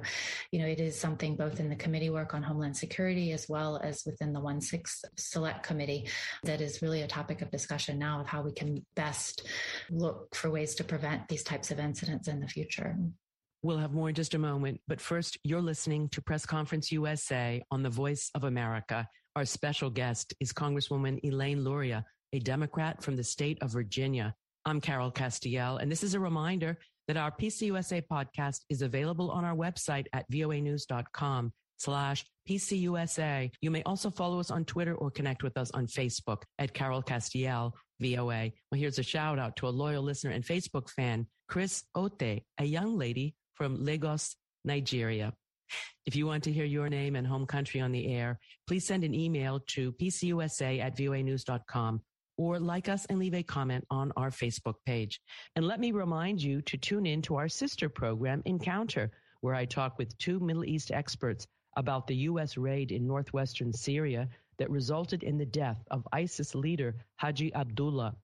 you 0.51 0.60
know, 0.60 0.67
it 0.67 0.79
is 0.79 1.00
something 1.00 1.36
both 1.36 1.60
in 1.60 1.70
the 1.70 1.75
committee 1.75 2.10
work 2.10 2.34
on 2.34 2.43
Homeland 2.43 2.77
Security 2.77 3.31
as 3.31 3.48
well 3.50 3.79
as 3.84 4.03
within 4.05 4.34
the 4.34 4.39
1 4.39 4.62
6 4.62 4.90
Select 5.17 5.63
Committee 5.63 6.07
that 6.43 6.62
is 6.62 6.81
really 6.81 7.01
a 7.01 7.07
topic 7.07 7.41
of 7.41 7.51
discussion 7.51 8.00
now 8.00 8.21
of 8.21 8.27
how 8.27 8.41
we 8.41 8.51
can 8.51 8.86
best 8.95 9.48
look 9.89 10.33
for 10.36 10.50
ways 10.50 10.75
to 10.75 10.83
prevent 10.83 11.27
these 11.27 11.43
types 11.43 11.71
of 11.71 11.79
incidents 11.79 12.27
in 12.27 12.39
the 12.39 12.48
future. 12.48 12.95
We'll 13.63 13.77
have 13.77 13.93
more 13.93 14.10
in 14.10 14.15
just 14.15 14.33
a 14.33 14.39
moment, 14.39 14.81
but 14.88 15.00
first, 15.00 15.38
you're 15.43 15.62
listening 15.62 16.10
to 16.10 16.21
Press 16.21 16.48
Conference 16.48 16.91
USA 16.91 17.62
on 17.69 17.83
the 17.83 17.89
Voice 17.89 18.31
of 18.33 18.43
America. 18.43 19.07
Our 19.36 19.45
special 19.45 19.91
guest 19.91 20.33
is 20.39 20.51
Congresswoman 20.51 21.19
Elaine 21.24 21.63
Luria, 21.63 22.03
a 22.33 22.39
Democrat 22.39 23.03
from 23.03 23.15
the 23.15 23.24
state 23.24 23.60
of 23.62 23.71
Virginia. 23.71 24.33
I'm 24.65 24.81
Carol 24.81 25.12
Castiel, 25.12 25.79
and 25.79 25.91
this 25.91 26.01
is 26.01 26.15
a 26.15 26.19
reminder 26.19 26.79
that 27.07 27.17
our 27.17 27.31
PCUSA 27.31 28.03
podcast 28.12 28.62
is 28.69 28.81
available 28.81 29.29
on 29.29 29.45
our 29.45 29.55
website 29.55 30.05
at 30.13 30.29
voanews.com 30.31 31.53
slash 31.81 32.25
PCUSA. 32.47 33.51
You 33.61 33.71
may 33.71 33.83
also 33.83 34.09
follow 34.09 34.39
us 34.39 34.51
on 34.51 34.65
Twitter 34.65 34.95
or 34.95 35.11
connect 35.11 35.43
with 35.43 35.57
us 35.57 35.71
on 35.71 35.88
Facebook 35.88 36.43
at 36.59 36.73
Carol 36.73 37.01
Castiel, 37.01 37.71
VOA. 38.00 38.51
Well, 38.71 38.79
here's 38.79 39.00
a 39.00 39.03
shout 39.03 39.39
out 39.39 39.55
to 39.57 39.67
a 39.67 39.69
loyal 39.69 40.03
listener 40.03 40.31
and 40.31 40.43
Facebook 40.43 40.89
fan, 40.89 41.27
Chris 41.47 41.83
Ote, 41.95 42.21
a 42.21 42.63
young 42.63 42.97
lady 42.97 43.35
from 43.55 43.83
Lagos, 43.83 44.35
Nigeria. 44.63 45.33
If 46.05 46.15
you 46.15 46.25
want 46.25 46.43
to 46.45 46.51
hear 46.51 46.65
your 46.65 46.89
name 46.89 47.15
and 47.15 47.25
home 47.25 47.45
country 47.45 47.79
on 47.79 47.91
the 47.91 48.13
air, 48.13 48.39
please 48.67 48.85
send 48.85 49.03
an 49.03 49.15
email 49.15 49.61
to 49.67 49.93
pcusa 49.93 50.81
at 50.81 50.97
voanews.com 50.97 52.01
or 52.38 52.59
like 52.59 52.89
us 52.89 53.05
and 53.05 53.19
leave 53.19 53.35
a 53.35 53.43
comment 53.43 53.85
on 53.89 54.11
our 54.17 54.31
Facebook 54.31 54.75
page. 54.85 55.21
And 55.55 55.65
let 55.65 55.79
me 55.79 55.91
remind 55.91 56.41
you 56.41 56.61
to 56.63 56.77
tune 56.77 57.05
in 57.05 57.21
to 57.23 57.35
our 57.35 57.47
sister 57.47 57.88
program, 57.88 58.41
Encounter, 58.45 59.11
where 59.41 59.55
I 59.55 59.65
talk 59.65 59.97
with 59.97 60.17
two 60.17 60.39
Middle 60.39 60.65
East 60.65 60.91
experts 60.91 61.47
about 61.77 62.07
the 62.07 62.15
U.S. 62.15 62.57
raid 62.57 62.91
in 62.91 63.07
northwestern 63.07 63.71
Syria 63.71 64.27
that 64.57 64.69
resulted 64.69 65.23
in 65.23 65.37
the 65.37 65.45
death 65.45 65.83
of 65.89 66.07
ISIS 66.11 66.53
leader 66.53 66.95
Haji 67.15 67.53
Abdullah. 67.55 68.15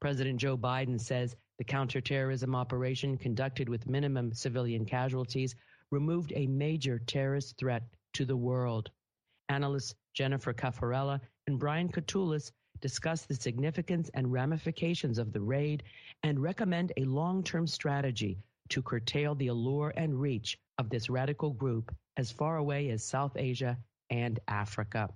President 0.00 0.38
Joe 0.38 0.56
Biden 0.56 1.00
says 1.00 1.36
the 1.58 1.64
counterterrorism 1.64 2.54
operation 2.54 3.16
conducted 3.16 3.68
with 3.68 3.88
minimum 3.88 4.32
civilian 4.32 4.84
casualties 4.84 5.54
removed 5.90 6.32
a 6.34 6.46
major 6.46 6.98
terrorist 6.98 7.56
threat 7.56 7.82
to 8.14 8.24
the 8.24 8.36
world. 8.36 8.90
Analysts 9.48 9.94
Jennifer 10.14 10.52
Cafarella 10.52 11.20
and 11.46 11.58
Brian 11.58 11.88
Katulis 11.88 12.52
discuss 12.80 13.26
the 13.26 13.34
significance 13.34 14.10
and 14.14 14.32
ramifications 14.32 15.18
of 15.18 15.32
the 15.32 15.40
raid 15.40 15.82
and 16.22 16.42
recommend 16.42 16.92
a 16.96 17.04
long-term 17.04 17.66
strategy 17.66 18.38
to 18.68 18.82
curtail 18.82 19.34
the 19.34 19.46
allure 19.48 19.92
and 19.96 20.20
reach 20.20 20.58
of 20.78 20.90
this 20.90 21.08
radical 21.08 21.50
group 21.50 21.94
as 22.16 22.30
far 22.30 22.56
away 22.56 22.90
as 22.90 23.04
South 23.04 23.32
Asia 23.36 23.76
and 24.10 24.40
Africa. 24.48 25.08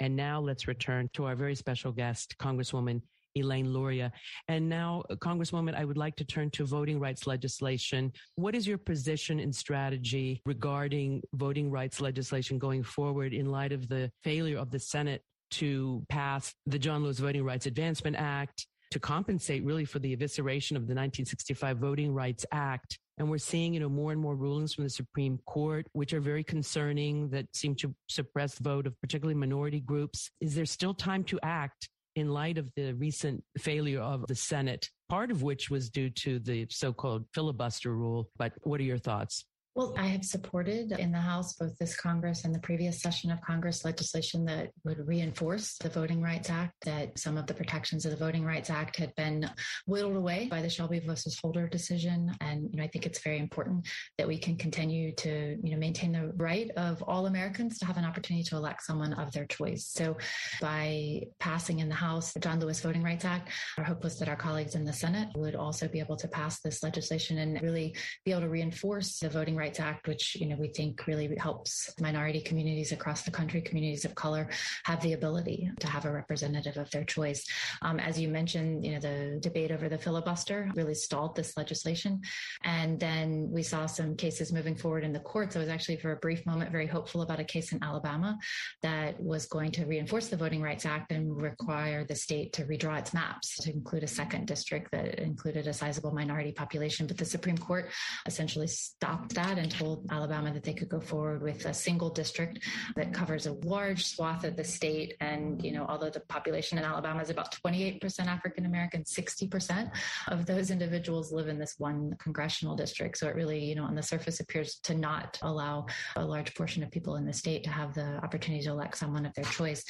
And 0.00 0.16
now 0.16 0.40
let's 0.40 0.66
return 0.66 1.08
to 1.14 1.24
our 1.24 1.36
very 1.36 1.54
special 1.54 1.92
guest, 1.92 2.34
Congresswoman 2.38 3.00
Elaine 3.34 3.72
Luria. 3.72 4.12
And 4.48 4.68
now, 4.68 5.02
Congresswoman, 5.12 5.74
I 5.74 5.84
would 5.84 5.96
like 5.96 6.16
to 6.16 6.24
turn 6.24 6.50
to 6.50 6.66
voting 6.66 7.00
rights 7.00 7.26
legislation. 7.26 8.12
What 8.36 8.54
is 8.54 8.66
your 8.66 8.78
position 8.78 9.40
and 9.40 9.54
strategy 9.54 10.42
regarding 10.44 11.22
voting 11.34 11.70
rights 11.70 12.00
legislation 12.00 12.58
going 12.58 12.82
forward 12.82 13.32
in 13.32 13.46
light 13.46 13.72
of 13.72 13.88
the 13.88 14.10
failure 14.22 14.58
of 14.58 14.70
the 14.70 14.78
Senate 14.78 15.22
to 15.52 16.04
pass 16.08 16.54
the 16.66 16.78
John 16.78 17.02
Lewis 17.02 17.18
Voting 17.18 17.44
Rights 17.44 17.66
Advancement 17.66 18.16
Act 18.16 18.66
to 18.90 19.00
compensate 19.00 19.64
really 19.64 19.84
for 19.84 19.98
the 19.98 20.14
evisceration 20.14 20.72
of 20.72 20.86
the 20.86 20.94
1965 20.94 21.78
Voting 21.78 22.12
Rights 22.12 22.44
Act 22.52 22.98
and 23.18 23.30
we're 23.30 23.38
seeing, 23.38 23.74
you 23.74 23.80
know, 23.80 23.88
more 23.88 24.12
and 24.12 24.20
more 24.20 24.36
rulings 24.36 24.74
from 24.74 24.84
the 24.84 24.90
Supreme 24.90 25.38
Court, 25.46 25.86
which 25.92 26.12
are 26.12 26.20
very 26.20 26.44
concerning 26.44 27.28
that 27.30 27.46
seem 27.54 27.74
to 27.76 27.94
suppress 28.08 28.54
the 28.54 28.62
vote 28.62 28.86
of 28.86 29.00
particularly 29.00 29.38
minority 29.38 29.80
groups. 29.80 30.30
Is 30.40 30.54
there 30.54 30.66
still 30.66 30.94
time 30.94 31.24
to 31.24 31.38
act 31.42 31.88
in 32.16 32.28
light 32.28 32.58
of 32.58 32.70
the 32.76 32.92
recent 32.94 33.42
failure 33.58 34.00
of 34.00 34.26
the 34.26 34.34
Senate, 34.34 34.88
part 35.08 35.30
of 35.30 35.42
which 35.42 35.70
was 35.70 35.90
due 35.90 36.10
to 36.10 36.38
the 36.38 36.66
so-called 36.70 37.24
filibuster 37.34 37.94
rule? 37.94 38.30
But 38.38 38.52
what 38.62 38.80
are 38.80 38.84
your 38.84 38.98
thoughts? 38.98 39.44
Well, 39.74 39.94
I 39.96 40.08
have 40.08 40.22
supported 40.22 40.92
in 40.92 41.12
the 41.12 41.18
House, 41.18 41.54
both 41.54 41.78
this 41.78 41.96
Congress 41.96 42.44
and 42.44 42.54
the 42.54 42.58
previous 42.58 43.00
session 43.00 43.30
of 43.30 43.40
Congress, 43.40 43.86
legislation 43.86 44.44
that 44.44 44.70
would 44.84 45.08
reinforce 45.08 45.78
the 45.78 45.88
Voting 45.88 46.20
Rights 46.20 46.50
Act, 46.50 46.74
that 46.84 47.18
some 47.18 47.38
of 47.38 47.46
the 47.46 47.54
protections 47.54 48.04
of 48.04 48.10
the 48.10 48.18
Voting 48.18 48.44
Rights 48.44 48.68
Act 48.68 48.96
had 48.96 49.14
been 49.14 49.48
whittled 49.86 50.14
away 50.14 50.46
by 50.50 50.60
the 50.60 50.68
Shelby 50.68 50.98
versus 50.98 51.38
Holder 51.42 51.68
decision. 51.68 52.30
And, 52.42 52.68
you 52.70 52.76
know, 52.76 52.84
I 52.84 52.88
think 52.88 53.06
it's 53.06 53.22
very 53.22 53.38
important 53.38 53.88
that 54.18 54.28
we 54.28 54.36
can 54.36 54.56
continue 54.56 55.14
to, 55.14 55.56
you 55.62 55.70
know, 55.70 55.78
maintain 55.78 56.12
the 56.12 56.34
right 56.36 56.70
of 56.76 57.02
all 57.04 57.24
Americans 57.24 57.78
to 57.78 57.86
have 57.86 57.96
an 57.96 58.04
opportunity 58.04 58.44
to 58.50 58.56
elect 58.56 58.82
someone 58.82 59.14
of 59.14 59.32
their 59.32 59.46
choice. 59.46 59.86
So 59.86 60.18
by 60.60 61.22
passing 61.40 61.78
in 61.78 61.88
the 61.88 61.94
House 61.94 62.34
the 62.34 62.40
John 62.40 62.60
Lewis 62.60 62.80
Voting 62.80 63.02
Rights 63.02 63.24
Act, 63.24 63.48
our 63.78 63.84
hope 63.84 64.04
was 64.04 64.18
that 64.18 64.28
our 64.28 64.36
colleagues 64.36 64.74
in 64.74 64.84
the 64.84 64.92
Senate 64.92 65.30
would 65.34 65.54
also 65.54 65.88
be 65.88 65.98
able 65.98 66.16
to 66.16 66.28
pass 66.28 66.60
this 66.60 66.82
legislation 66.82 67.38
and 67.38 67.62
really 67.62 67.96
be 68.26 68.32
able 68.32 68.42
to 68.42 68.50
reinforce 68.50 69.18
the 69.18 69.30
Voting 69.30 69.56
Rights 69.56 69.61
Act, 69.80 70.08
which, 70.08 70.36
you 70.36 70.46
know, 70.46 70.56
we 70.56 70.68
think 70.68 71.06
really 71.06 71.34
helps 71.36 71.92
minority 72.00 72.40
communities 72.40 72.92
across 72.92 73.22
the 73.22 73.30
country, 73.30 73.60
communities 73.60 74.04
of 74.04 74.14
color, 74.14 74.48
have 74.84 75.00
the 75.02 75.12
ability 75.12 75.70
to 75.80 75.86
have 75.86 76.04
a 76.04 76.12
representative 76.12 76.76
of 76.76 76.90
their 76.90 77.04
choice. 77.04 77.44
Um, 77.82 77.98
as 77.98 78.18
you 78.18 78.28
mentioned, 78.28 78.84
you 78.84 78.92
know, 78.92 79.00
the 79.00 79.38
debate 79.40 79.70
over 79.70 79.88
the 79.88 79.98
filibuster 79.98 80.70
really 80.74 80.94
stalled 80.94 81.36
this 81.36 81.56
legislation. 81.56 82.20
And 82.64 82.98
then 82.98 83.48
we 83.50 83.62
saw 83.62 83.86
some 83.86 84.16
cases 84.16 84.52
moving 84.52 84.76
forward 84.76 85.04
in 85.04 85.12
the 85.12 85.20
courts. 85.20 85.56
I 85.56 85.60
was 85.60 85.68
actually, 85.68 85.96
for 85.96 86.12
a 86.12 86.16
brief 86.16 86.44
moment, 86.46 86.70
very 86.72 86.86
hopeful 86.86 87.22
about 87.22 87.40
a 87.40 87.44
case 87.44 87.72
in 87.72 87.82
Alabama 87.82 88.38
that 88.82 89.20
was 89.20 89.46
going 89.46 89.70
to 89.72 89.84
reinforce 89.84 90.28
the 90.28 90.36
Voting 90.36 90.62
Rights 90.62 90.86
Act 90.86 91.12
and 91.12 91.40
require 91.40 92.04
the 92.04 92.14
state 92.14 92.52
to 92.54 92.64
redraw 92.64 92.98
its 92.98 93.14
maps 93.14 93.56
to 93.58 93.72
include 93.72 94.02
a 94.02 94.08
second 94.08 94.46
district 94.46 94.90
that 94.92 95.18
included 95.18 95.66
a 95.66 95.72
sizable 95.72 96.12
minority 96.12 96.52
population. 96.52 97.06
But 97.06 97.18
the 97.18 97.24
Supreme 97.24 97.58
Court 97.58 97.90
essentially 98.26 98.66
stopped 98.66 99.34
that 99.34 99.51
and 99.58 99.70
told 99.70 100.06
Alabama 100.10 100.52
that 100.52 100.62
they 100.62 100.74
could 100.74 100.88
go 100.88 101.00
forward 101.00 101.42
with 101.42 101.64
a 101.66 101.74
single 101.74 102.10
district 102.10 102.60
that 102.96 103.12
covers 103.12 103.46
a 103.46 103.52
large 103.64 104.06
swath 104.06 104.44
of 104.44 104.56
the 104.56 104.64
state. 104.64 105.16
And, 105.20 105.64
you 105.64 105.72
know, 105.72 105.86
although 105.88 106.10
the 106.10 106.20
population 106.20 106.78
in 106.78 106.84
Alabama 106.84 107.20
is 107.20 107.30
about 107.30 107.54
28% 107.64 108.26
African 108.26 108.66
American, 108.66 109.04
60% 109.04 109.90
of 110.28 110.46
those 110.46 110.70
individuals 110.70 111.32
live 111.32 111.48
in 111.48 111.58
this 111.58 111.74
one 111.78 112.16
congressional 112.18 112.76
district. 112.76 113.18
So 113.18 113.28
it 113.28 113.34
really, 113.34 113.64
you 113.64 113.74
know, 113.74 113.84
on 113.84 113.94
the 113.94 114.02
surface 114.02 114.40
appears 114.40 114.76
to 114.84 114.94
not 114.94 115.38
allow 115.42 115.86
a 116.16 116.24
large 116.24 116.54
portion 116.54 116.82
of 116.82 116.90
people 116.90 117.16
in 117.16 117.26
the 117.26 117.32
state 117.32 117.64
to 117.64 117.70
have 117.70 117.94
the 117.94 118.18
opportunity 118.24 118.64
to 118.64 118.70
elect 118.70 118.98
someone 118.98 119.26
of 119.26 119.34
their 119.34 119.44
choice. 119.44 119.84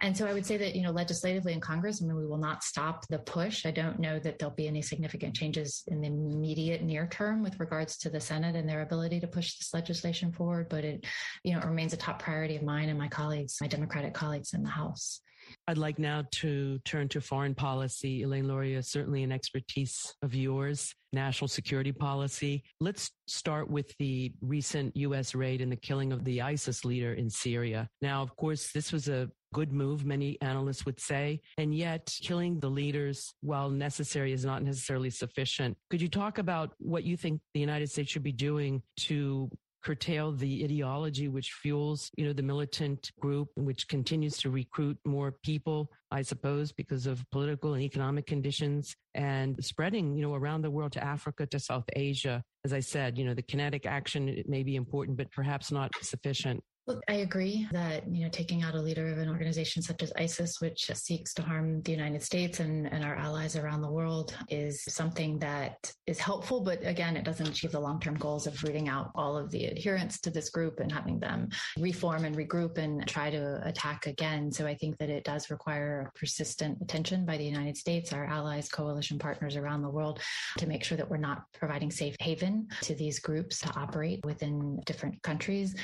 And 0.00 0.16
so 0.16 0.26
I 0.26 0.32
would 0.32 0.46
say 0.46 0.56
that, 0.58 0.76
you 0.76 0.82
know, 0.82 0.90
legislatively 0.90 1.52
in 1.52 1.60
Congress, 1.60 2.02
I 2.02 2.06
mean, 2.06 2.16
we 2.16 2.26
will 2.26 2.38
not 2.38 2.62
stop 2.62 3.06
the 3.08 3.18
push. 3.18 3.66
I 3.66 3.70
don't 3.70 3.98
know 3.98 4.18
that 4.20 4.38
there'll 4.38 4.54
be 4.54 4.68
any 4.68 4.82
significant 4.82 5.34
changes 5.34 5.82
in 5.88 6.00
the 6.00 6.08
immediate 6.08 6.82
near 6.82 7.06
term 7.06 7.42
with 7.42 7.58
regards 7.58 7.96
to 7.98 8.10
the 8.10 8.20
Senate 8.20 8.54
and 8.54 8.68
their 8.68 8.80
ability 8.88 9.20
to 9.20 9.26
push 9.26 9.58
this 9.58 9.74
legislation 9.74 10.32
forward, 10.32 10.68
but 10.68 10.84
it, 10.84 11.06
you 11.44 11.52
know, 11.52 11.60
remains 11.60 11.92
a 11.92 11.96
top 11.96 12.18
priority 12.22 12.56
of 12.56 12.62
mine 12.62 12.88
and 12.88 12.98
my 12.98 13.08
colleagues, 13.08 13.58
my 13.60 13.66
Democratic 13.66 14.14
colleagues 14.14 14.54
in 14.54 14.62
the 14.62 14.70
House. 14.70 15.20
I'd 15.66 15.78
like 15.78 15.98
now 15.98 16.24
to 16.32 16.78
turn 16.84 17.08
to 17.08 17.20
foreign 17.20 17.54
policy. 17.54 18.22
Elaine 18.22 18.48
Luria, 18.48 18.82
certainly 18.82 19.22
an 19.22 19.32
expertise 19.32 20.14
of 20.22 20.34
yours, 20.34 20.94
national 21.12 21.48
security 21.48 21.92
policy. 21.92 22.64
Let's 22.80 23.10
start 23.26 23.70
with 23.70 23.94
the 23.98 24.32
recent 24.40 24.96
U.S. 24.96 25.34
raid 25.34 25.60
and 25.60 25.70
the 25.70 25.76
killing 25.76 26.12
of 26.12 26.24
the 26.24 26.42
ISIS 26.42 26.84
leader 26.84 27.14
in 27.14 27.30
Syria. 27.30 27.88
Now, 28.02 28.22
of 28.22 28.34
course, 28.36 28.72
this 28.72 28.92
was 28.92 29.08
a 29.08 29.30
good 29.52 29.72
move, 29.72 30.04
many 30.04 30.40
analysts 30.40 30.84
would 30.86 31.00
say. 31.00 31.40
And 31.56 31.74
yet, 31.74 32.14
killing 32.20 32.60
the 32.60 32.68
leaders, 32.68 33.34
while 33.40 33.70
necessary, 33.70 34.32
is 34.32 34.44
not 34.44 34.62
necessarily 34.62 35.10
sufficient. 35.10 35.76
Could 35.90 36.02
you 36.02 36.08
talk 36.08 36.38
about 36.38 36.72
what 36.78 37.04
you 37.04 37.16
think 37.16 37.40
the 37.54 37.60
United 37.60 37.90
States 37.90 38.10
should 38.10 38.22
be 38.22 38.32
doing 38.32 38.82
to 38.98 39.50
curtail 39.82 40.32
the 40.32 40.64
ideology 40.64 41.28
which 41.28 41.52
fuels, 41.52 42.10
you 42.16 42.26
know, 42.26 42.32
the 42.32 42.42
militant 42.42 43.10
group, 43.20 43.48
which 43.54 43.88
continues 43.88 44.36
to 44.38 44.50
recruit 44.50 44.98
more 45.04 45.32
people, 45.42 45.90
I 46.10 46.22
suppose, 46.22 46.72
because 46.72 47.06
of 47.06 47.24
political 47.30 47.74
and 47.74 47.82
economic 47.82 48.26
conditions 48.26 48.94
and 49.14 49.56
spreading, 49.64 50.16
you 50.16 50.22
know, 50.22 50.34
around 50.34 50.62
the 50.62 50.70
world 50.70 50.92
to 50.92 51.04
Africa, 51.04 51.46
to 51.46 51.58
South 51.58 51.84
Asia. 51.94 52.42
As 52.64 52.72
I 52.72 52.80
said, 52.80 53.18
you 53.18 53.24
know, 53.24 53.34
the 53.34 53.42
kinetic 53.42 53.86
action 53.86 54.28
it 54.28 54.48
may 54.48 54.62
be 54.62 54.76
important, 54.76 55.16
but 55.16 55.30
perhaps 55.30 55.70
not 55.70 55.92
sufficient. 56.02 56.62
Look, 56.88 57.02
I 57.06 57.16
agree 57.16 57.68
that, 57.70 58.10
you 58.10 58.24
know, 58.24 58.30
taking 58.30 58.62
out 58.62 58.74
a 58.74 58.80
leader 58.80 59.12
of 59.12 59.18
an 59.18 59.28
organization 59.28 59.82
such 59.82 60.02
as 60.02 60.10
ISIS, 60.16 60.58
which 60.62 60.90
seeks 60.94 61.34
to 61.34 61.42
harm 61.42 61.82
the 61.82 61.92
United 61.92 62.22
States 62.22 62.60
and, 62.60 62.90
and 62.90 63.04
our 63.04 63.14
allies 63.14 63.56
around 63.56 63.82
the 63.82 63.90
world, 63.90 64.34
is 64.48 64.82
something 64.84 65.38
that 65.40 65.92
is 66.06 66.18
helpful. 66.18 66.62
But 66.62 66.78
again, 66.86 67.14
it 67.14 67.26
doesn't 67.26 67.46
achieve 67.46 67.72
the 67.72 67.78
long 67.78 68.00
term 68.00 68.14
goals 68.14 68.46
of 68.46 68.62
rooting 68.62 68.88
out 68.88 69.10
all 69.14 69.36
of 69.36 69.50
the 69.50 69.70
adherents 69.70 70.18
to 70.20 70.30
this 70.30 70.48
group 70.48 70.80
and 70.80 70.90
having 70.90 71.18
them 71.20 71.50
reform 71.78 72.24
and 72.24 72.34
regroup 72.34 72.78
and 72.78 73.06
try 73.06 73.28
to 73.28 73.60
attack 73.68 74.06
again. 74.06 74.50
So 74.50 74.66
I 74.66 74.74
think 74.74 74.96
that 74.96 75.10
it 75.10 75.24
does 75.24 75.50
require 75.50 76.10
persistent 76.14 76.78
attention 76.80 77.26
by 77.26 77.36
the 77.36 77.44
United 77.44 77.76
States, 77.76 78.14
our 78.14 78.24
allies, 78.24 78.70
coalition 78.70 79.18
partners 79.18 79.56
around 79.56 79.82
the 79.82 79.90
world 79.90 80.20
to 80.56 80.66
make 80.66 80.84
sure 80.84 80.96
that 80.96 81.10
we're 81.10 81.18
not 81.18 81.42
providing 81.52 81.90
safe 81.90 82.16
haven 82.18 82.66
to 82.80 82.94
these 82.94 83.18
groups 83.18 83.58
to 83.58 83.78
operate 83.78 84.24
within 84.24 84.80
different 84.86 85.22
countries. 85.22 85.74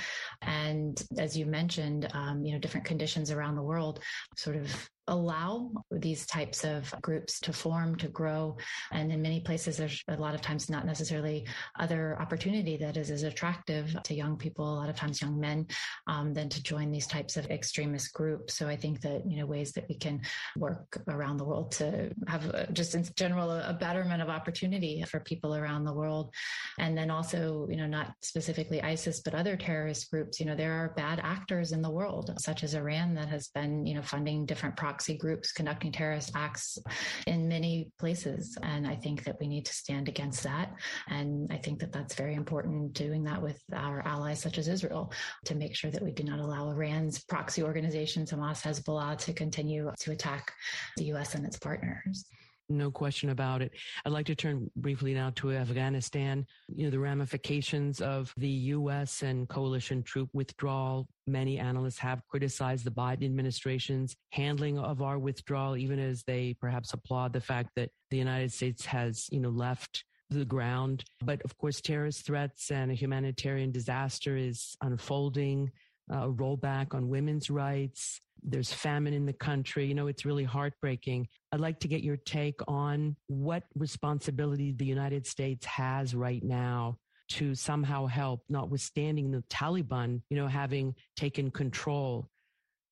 And 0.41 0.94
and 1.11 1.21
as 1.21 1.37
you 1.37 1.47
mentioned, 1.47 2.09
um, 2.15 2.45
you 2.45 2.53
know, 2.53 2.59
different 2.59 2.87
conditions 2.87 3.31
around 3.31 3.57
the 3.57 3.63
world 3.63 4.01
sort 4.37 4.57
of 4.57 4.91
allow 5.09 5.71
these 5.91 6.27
types 6.27 6.65
of 6.65 6.93
groups 7.03 7.41
to 7.41 7.53
form, 7.53 7.97
to 7.97 8.09
grow. 8.09 8.57
And 8.93 9.13
in 9.13 9.21
many 9.23 9.41
places, 9.41 9.77
there's 9.77 10.03
a 10.09 10.17
lot 10.17 10.35
of 10.35 10.41
times 10.41 10.71
not 10.71 10.87
necessarily 10.87 11.47
other 11.79 12.17
opportunity 12.21 12.77
that 12.79 12.97
is 12.97 13.11
as 13.11 13.23
attractive 13.23 13.97
to 14.05 14.15
young 14.15 14.37
people, 14.37 14.65
a 14.73 14.77
lot 14.77 14.89
of 14.89 14.97
times 14.97 15.21
young 15.21 15.39
men, 15.39 15.67
um, 16.07 16.33
than 16.33 16.49
to 16.49 16.63
join 16.63 16.91
these 16.91 17.07
types 17.07 17.37
of 17.37 17.47
extremist 17.51 18.13
groups. 18.13 18.55
So 18.55 18.69
I 18.69 18.77
think 18.77 19.01
that, 19.03 19.29
you 19.29 19.37
know, 19.39 19.47
ways 19.47 19.73
that 19.73 19.87
we 19.89 19.97
can 19.97 20.21
work 20.57 21.03
around 21.09 21.37
the 21.37 21.45
world 21.45 21.73
to 21.73 22.11
have 22.27 22.47
a, 22.55 22.71
just 22.73 22.95
in 22.95 23.05
general 23.17 23.51
a, 23.51 23.69
a 23.69 23.73
betterment 23.75 24.23
of 24.23 24.29
opportunity 24.29 25.03
for 25.03 25.21
people 25.21 25.55
around 25.55 25.85
the 25.85 25.93
world. 25.93 26.33
And 26.79 26.97
then 26.97 27.11
also, 27.11 27.67
you 27.71 27.77
know, 27.77 27.87
not 27.87 28.15
specifically 28.23 28.83
ISIS, 28.83 29.21
but 29.21 29.35
other 29.35 29.57
terrorist 29.57 30.11
groups, 30.11 30.41
you 30.41 30.47
know, 30.47 30.55
there 30.55 30.73
are 30.73 30.95
bad 30.97 31.21
actors 31.23 31.73
in 31.73 31.83
the 31.83 31.91
world, 31.91 32.33
such 32.39 32.65
as 32.65 32.75
Iran 32.75 33.15
that 33.15 33.29
has 33.29 33.49
been, 33.49 33.87
you 33.87 33.95
know, 33.95 34.03
funding 34.03 34.47
different 34.47 34.77
proxy 34.95 35.19
groups 35.19 35.51
conducting 35.51 35.91
terrorist 35.91 36.31
acts 36.37 36.79
in 37.27 37.49
many 37.49 37.91
places. 37.99 38.57
And 38.63 38.87
I 38.87 38.95
think 38.95 39.25
that 39.25 39.37
we 39.41 39.49
need 39.49 39.65
to 39.65 39.73
stand 39.73 40.07
against 40.07 40.45
that. 40.45 40.73
And 41.09 41.53
I 41.53 41.57
think 41.57 41.81
that 41.81 41.91
that's 41.91 42.15
very 42.15 42.35
important 42.35 42.93
doing 42.93 43.25
that 43.25 43.43
with 43.43 43.61
our 43.73 44.07
allies, 44.07 44.41
such 44.41 44.57
as 44.57 44.69
Israel, 44.69 45.13
to 45.47 45.57
make 45.57 45.75
sure 45.75 45.91
that 45.91 46.01
we 46.01 46.13
do 46.13 46.23
not 46.23 46.39
allow 46.39 46.71
Iran's 46.71 47.25
proxy 47.25 47.65
organizations, 47.65 48.31
Hamas, 48.31 48.63
Hezbollah, 48.63 49.19
to 49.19 49.33
continue 49.33 49.91
to 49.99 50.13
attack 50.13 50.53
the 50.97 51.07
U.S. 51.07 51.35
and 51.35 51.45
its 51.45 51.59
partners. 51.59 52.27
No 52.75 52.91
question 52.91 53.31
about 53.31 53.63
it. 53.63 53.73
I'd 54.05 54.13
like 54.13 54.27
to 54.27 54.35
turn 54.35 54.69
briefly 54.75 55.15
now 55.15 55.31
to 55.37 55.53
Afghanistan. 55.53 56.45
You 56.75 56.85
know, 56.85 56.91
the 56.91 56.99
ramifications 56.99 58.01
of 58.01 58.35
the 58.37 58.49
U.S. 58.49 59.23
and 59.23 59.49
coalition 59.49 60.03
troop 60.03 60.29
withdrawal. 60.33 61.07
Many 61.29 61.61
analysts 61.61 61.99
have 61.99 62.27
criticized 62.29 62.85
the 62.85 62.91
Biden 62.91 63.25
administration's 63.25 64.17
handling 64.31 64.77
of 64.77 65.03
our 65.03 65.21
withdrawal, 65.21 65.77
even 65.77 66.01
as 66.01 66.25
they 66.25 66.57
perhaps 66.61 66.93
applaud 66.93 67.33
the 67.33 67.41
fact 67.41 67.71
that 67.77 67.91
the 68.11 68.19
United 68.19 68.53
States 68.53 68.85
has, 68.87 69.29
you 69.31 69.39
know, 69.39 69.51
left 69.51 70.03
the 70.31 70.45
ground. 70.45 71.05
But 71.25 71.43
of 71.43 71.57
course, 71.57 71.81
terrorist 71.81 72.27
threats 72.27 72.73
and 72.73 72.91
a 72.91 72.95
humanitarian 72.95 73.71
disaster 73.71 74.37
is 74.37 74.77
unfolding, 74.83 75.71
uh, 76.13 76.29
a 76.29 76.33
rollback 76.33 76.93
on 76.93 77.09
women's 77.09 77.51
rights, 77.51 78.21
there's 78.45 78.73
famine 78.73 79.15
in 79.15 79.27
the 79.27 79.33
country. 79.33 79.87
You 79.87 79.95
know, 79.95 80.07
it's 80.07 80.25
really 80.25 80.45
heartbreaking. 80.45 81.29
I'd 81.53 81.61
like 81.61 81.81
to 81.81 81.89
get 81.89 82.03
your 82.03 82.17
take 82.19 82.61
on 82.69 83.17
what 83.27 83.65
responsibility 83.75 84.73
the 84.73 84.85
United 84.85 85.27
States 85.27 85.65
has 85.67 86.15
right 86.15 86.43
now 86.43 86.99
to 87.31 87.55
somehow 87.55 88.07
help, 88.07 88.43
notwithstanding 88.49 89.31
the 89.31 89.43
Taliban, 89.51 90.21
you 90.29 90.37
know, 90.37 90.47
having 90.47 90.95
taken 91.17 91.51
control 91.51 92.29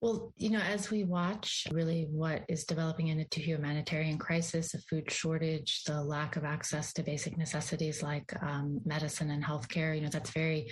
well, 0.03 0.33
you 0.37 0.51
know, 0.51 0.59
as 0.59 0.91
we 0.91 1.05
watch 1.05 1.65
really 1.71 2.09
what 2.11 2.43
is 2.49 2.65
developing 2.65 3.07
into 3.07 3.39
a 3.39 3.43
humanitarian 3.43 4.19
crisis, 4.19 4.75
a 4.75 4.79
food 4.79 5.09
shortage, 5.09 5.85
the 5.85 6.03
lack 6.03 6.35
of 6.35 6.45
access 6.45 6.93
to 6.93 7.05
basic 7.05 7.39
necessities 7.39 8.03
like 8.03 8.35
um, 8.43 8.81
medicine 8.85 9.31
and 9.31 9.45
healthcare, 9.45 9.95
you 9.95 10.01
know, 10.01 10.09
that's 10.09 10.31
very 10.31 10.69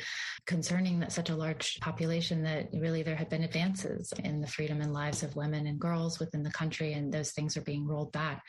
concerning 0.48 0.98
that 0.98 1.12
such 1.12 1.30
a 1.30 1.36
large 1.36 1.78
population 1.80 2.42
that 2.42 2.70
really 2.74 3.04
there 3.04 3.14
have 3.14 3.30
been 3.30 3.44
advances 3.44 4.12
in 4.24 4.40
the 4.40 4.48
freedom 4.48 4.80
and 4.80 4.92
lives 4.92 5.22
of 5.22 5.36
women 5.36 5.68
and 5.68 5.78
girls 5.78 6.18
within 6.18 6.42
the 6.42 6.50
country, 6.50 6.94
and 6.94 7.12
those 7.12 7.30
things 7.30 7.56
are 7.56 7.62
being 7.62 7.86
rolled 7.86 8.10
back. 8.10 8.42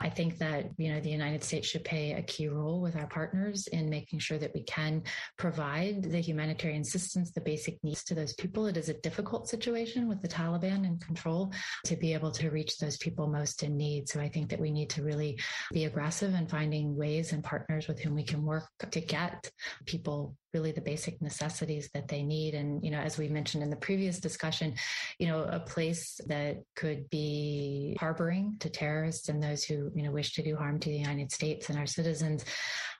I 0.00 0.08
think 0.08 0.38
that, 0.38 0.70
you 0.78 0.94
know, 0.94 1.00
the 1.00 1.10
United 1.10 1.44
States 1.44 1.68
should 1.68 1.84
play 1.84 2.12
a 2.12 2.22
key 2.22 2.48
role 2.48 2.80
with 2.80 2.96
our 2.96 3.06
partners 3.08 3.66
in 3.66 3.90
making 3.90 4.20
sure 4.20 4.38
that 4.38 4.54
we 4.54 4.62
can 4.62 5.02
provide 5.36 6.04
the 6.04 6.20
humanitarian 6.20 6.80
assistance, 6.80 7.32
the 7.32 7.42
basic 7.42 7.76
needs 7.84 8.02
to 8.04 8.14
those 8.14 8.32
people. 8.32 8.64
It 8.64 8.78
is 8.78 8.88
a 8.88 8.94
difficult 8.94 9.46
situation 9.46 10.08
with 10.08 10.21
the 10.22 10.28
Taliban 10.28 10.86
in 10.86 10.98
control 10.98 11.52
to 11.84 11.96
be 11.96 12.14
able 12.14 12.30
to 12.32 12.50
reach 12.50 12.78
those 12.78 12.96
people 12.96 13.26
most 13.26 13.62
in 13.62 13.76
need. 13.76 14.08
So 14.08 14.20
I 14.20 14.28
think 14.28 14.50
that 14.50 14.60
we 14.60 14.70
need 14.70 14.90
to 14.90 15.02
really 15.02 15.38
be 15.72 15.84
aggressive 15.84 16.34
in 16.34 16.46
finding 16.46 16.96
ways 16.96 17.32
and 17.32 17.44
partners 17.44 17.88
with 17.88 18.00
whom 18.00 18.14
we 18.14 18.24
can 18.24 18.42
work 18.44 18.68
to 18.90 19.00
get 19.00 19.50
people 19.86 20.36
really 20.54 20.72
the 20.72 20.80
basic 20.80 21.20
necessities 21.22 21.88
that 21.94 22.08
they 22.08 22.22
need. 22.22 22.54
And, 22.54 22.84
you 22.84 22.90
know, 22.90 22.98
as 22.98 23.18
we 23.18 23.28
mentioned 23.28 23.62
in 23.62 23.70
the 23.70 23.76
previous 23.76 24.18
discussion, 24.20 24.74
you 25.18 25.26
know, 25.26 25.44
a 25.44 25.60
place 25.60 26.20
that 26.26 26.62
could 26.76 27.08
be 27.10 27.96
harboring 27.98 28.56
to 28.60 28.68
terrorists 28.68 29.28
and 29.28 29.42
those 29.42 29.64
who, 29.64 29.90
you 29.94 30.02
know, 30.02 30.10
wish 30.10 30.34
to 30.34 30.42
do 30.42 30.56
harm 30.56 30.78
to 30.80 30.88
the 30.88 30.96
United 30.96 31.32
States 31.32 31.68
and 31.68 31.78
our 31.78 31.86
citizens 31.86 32.44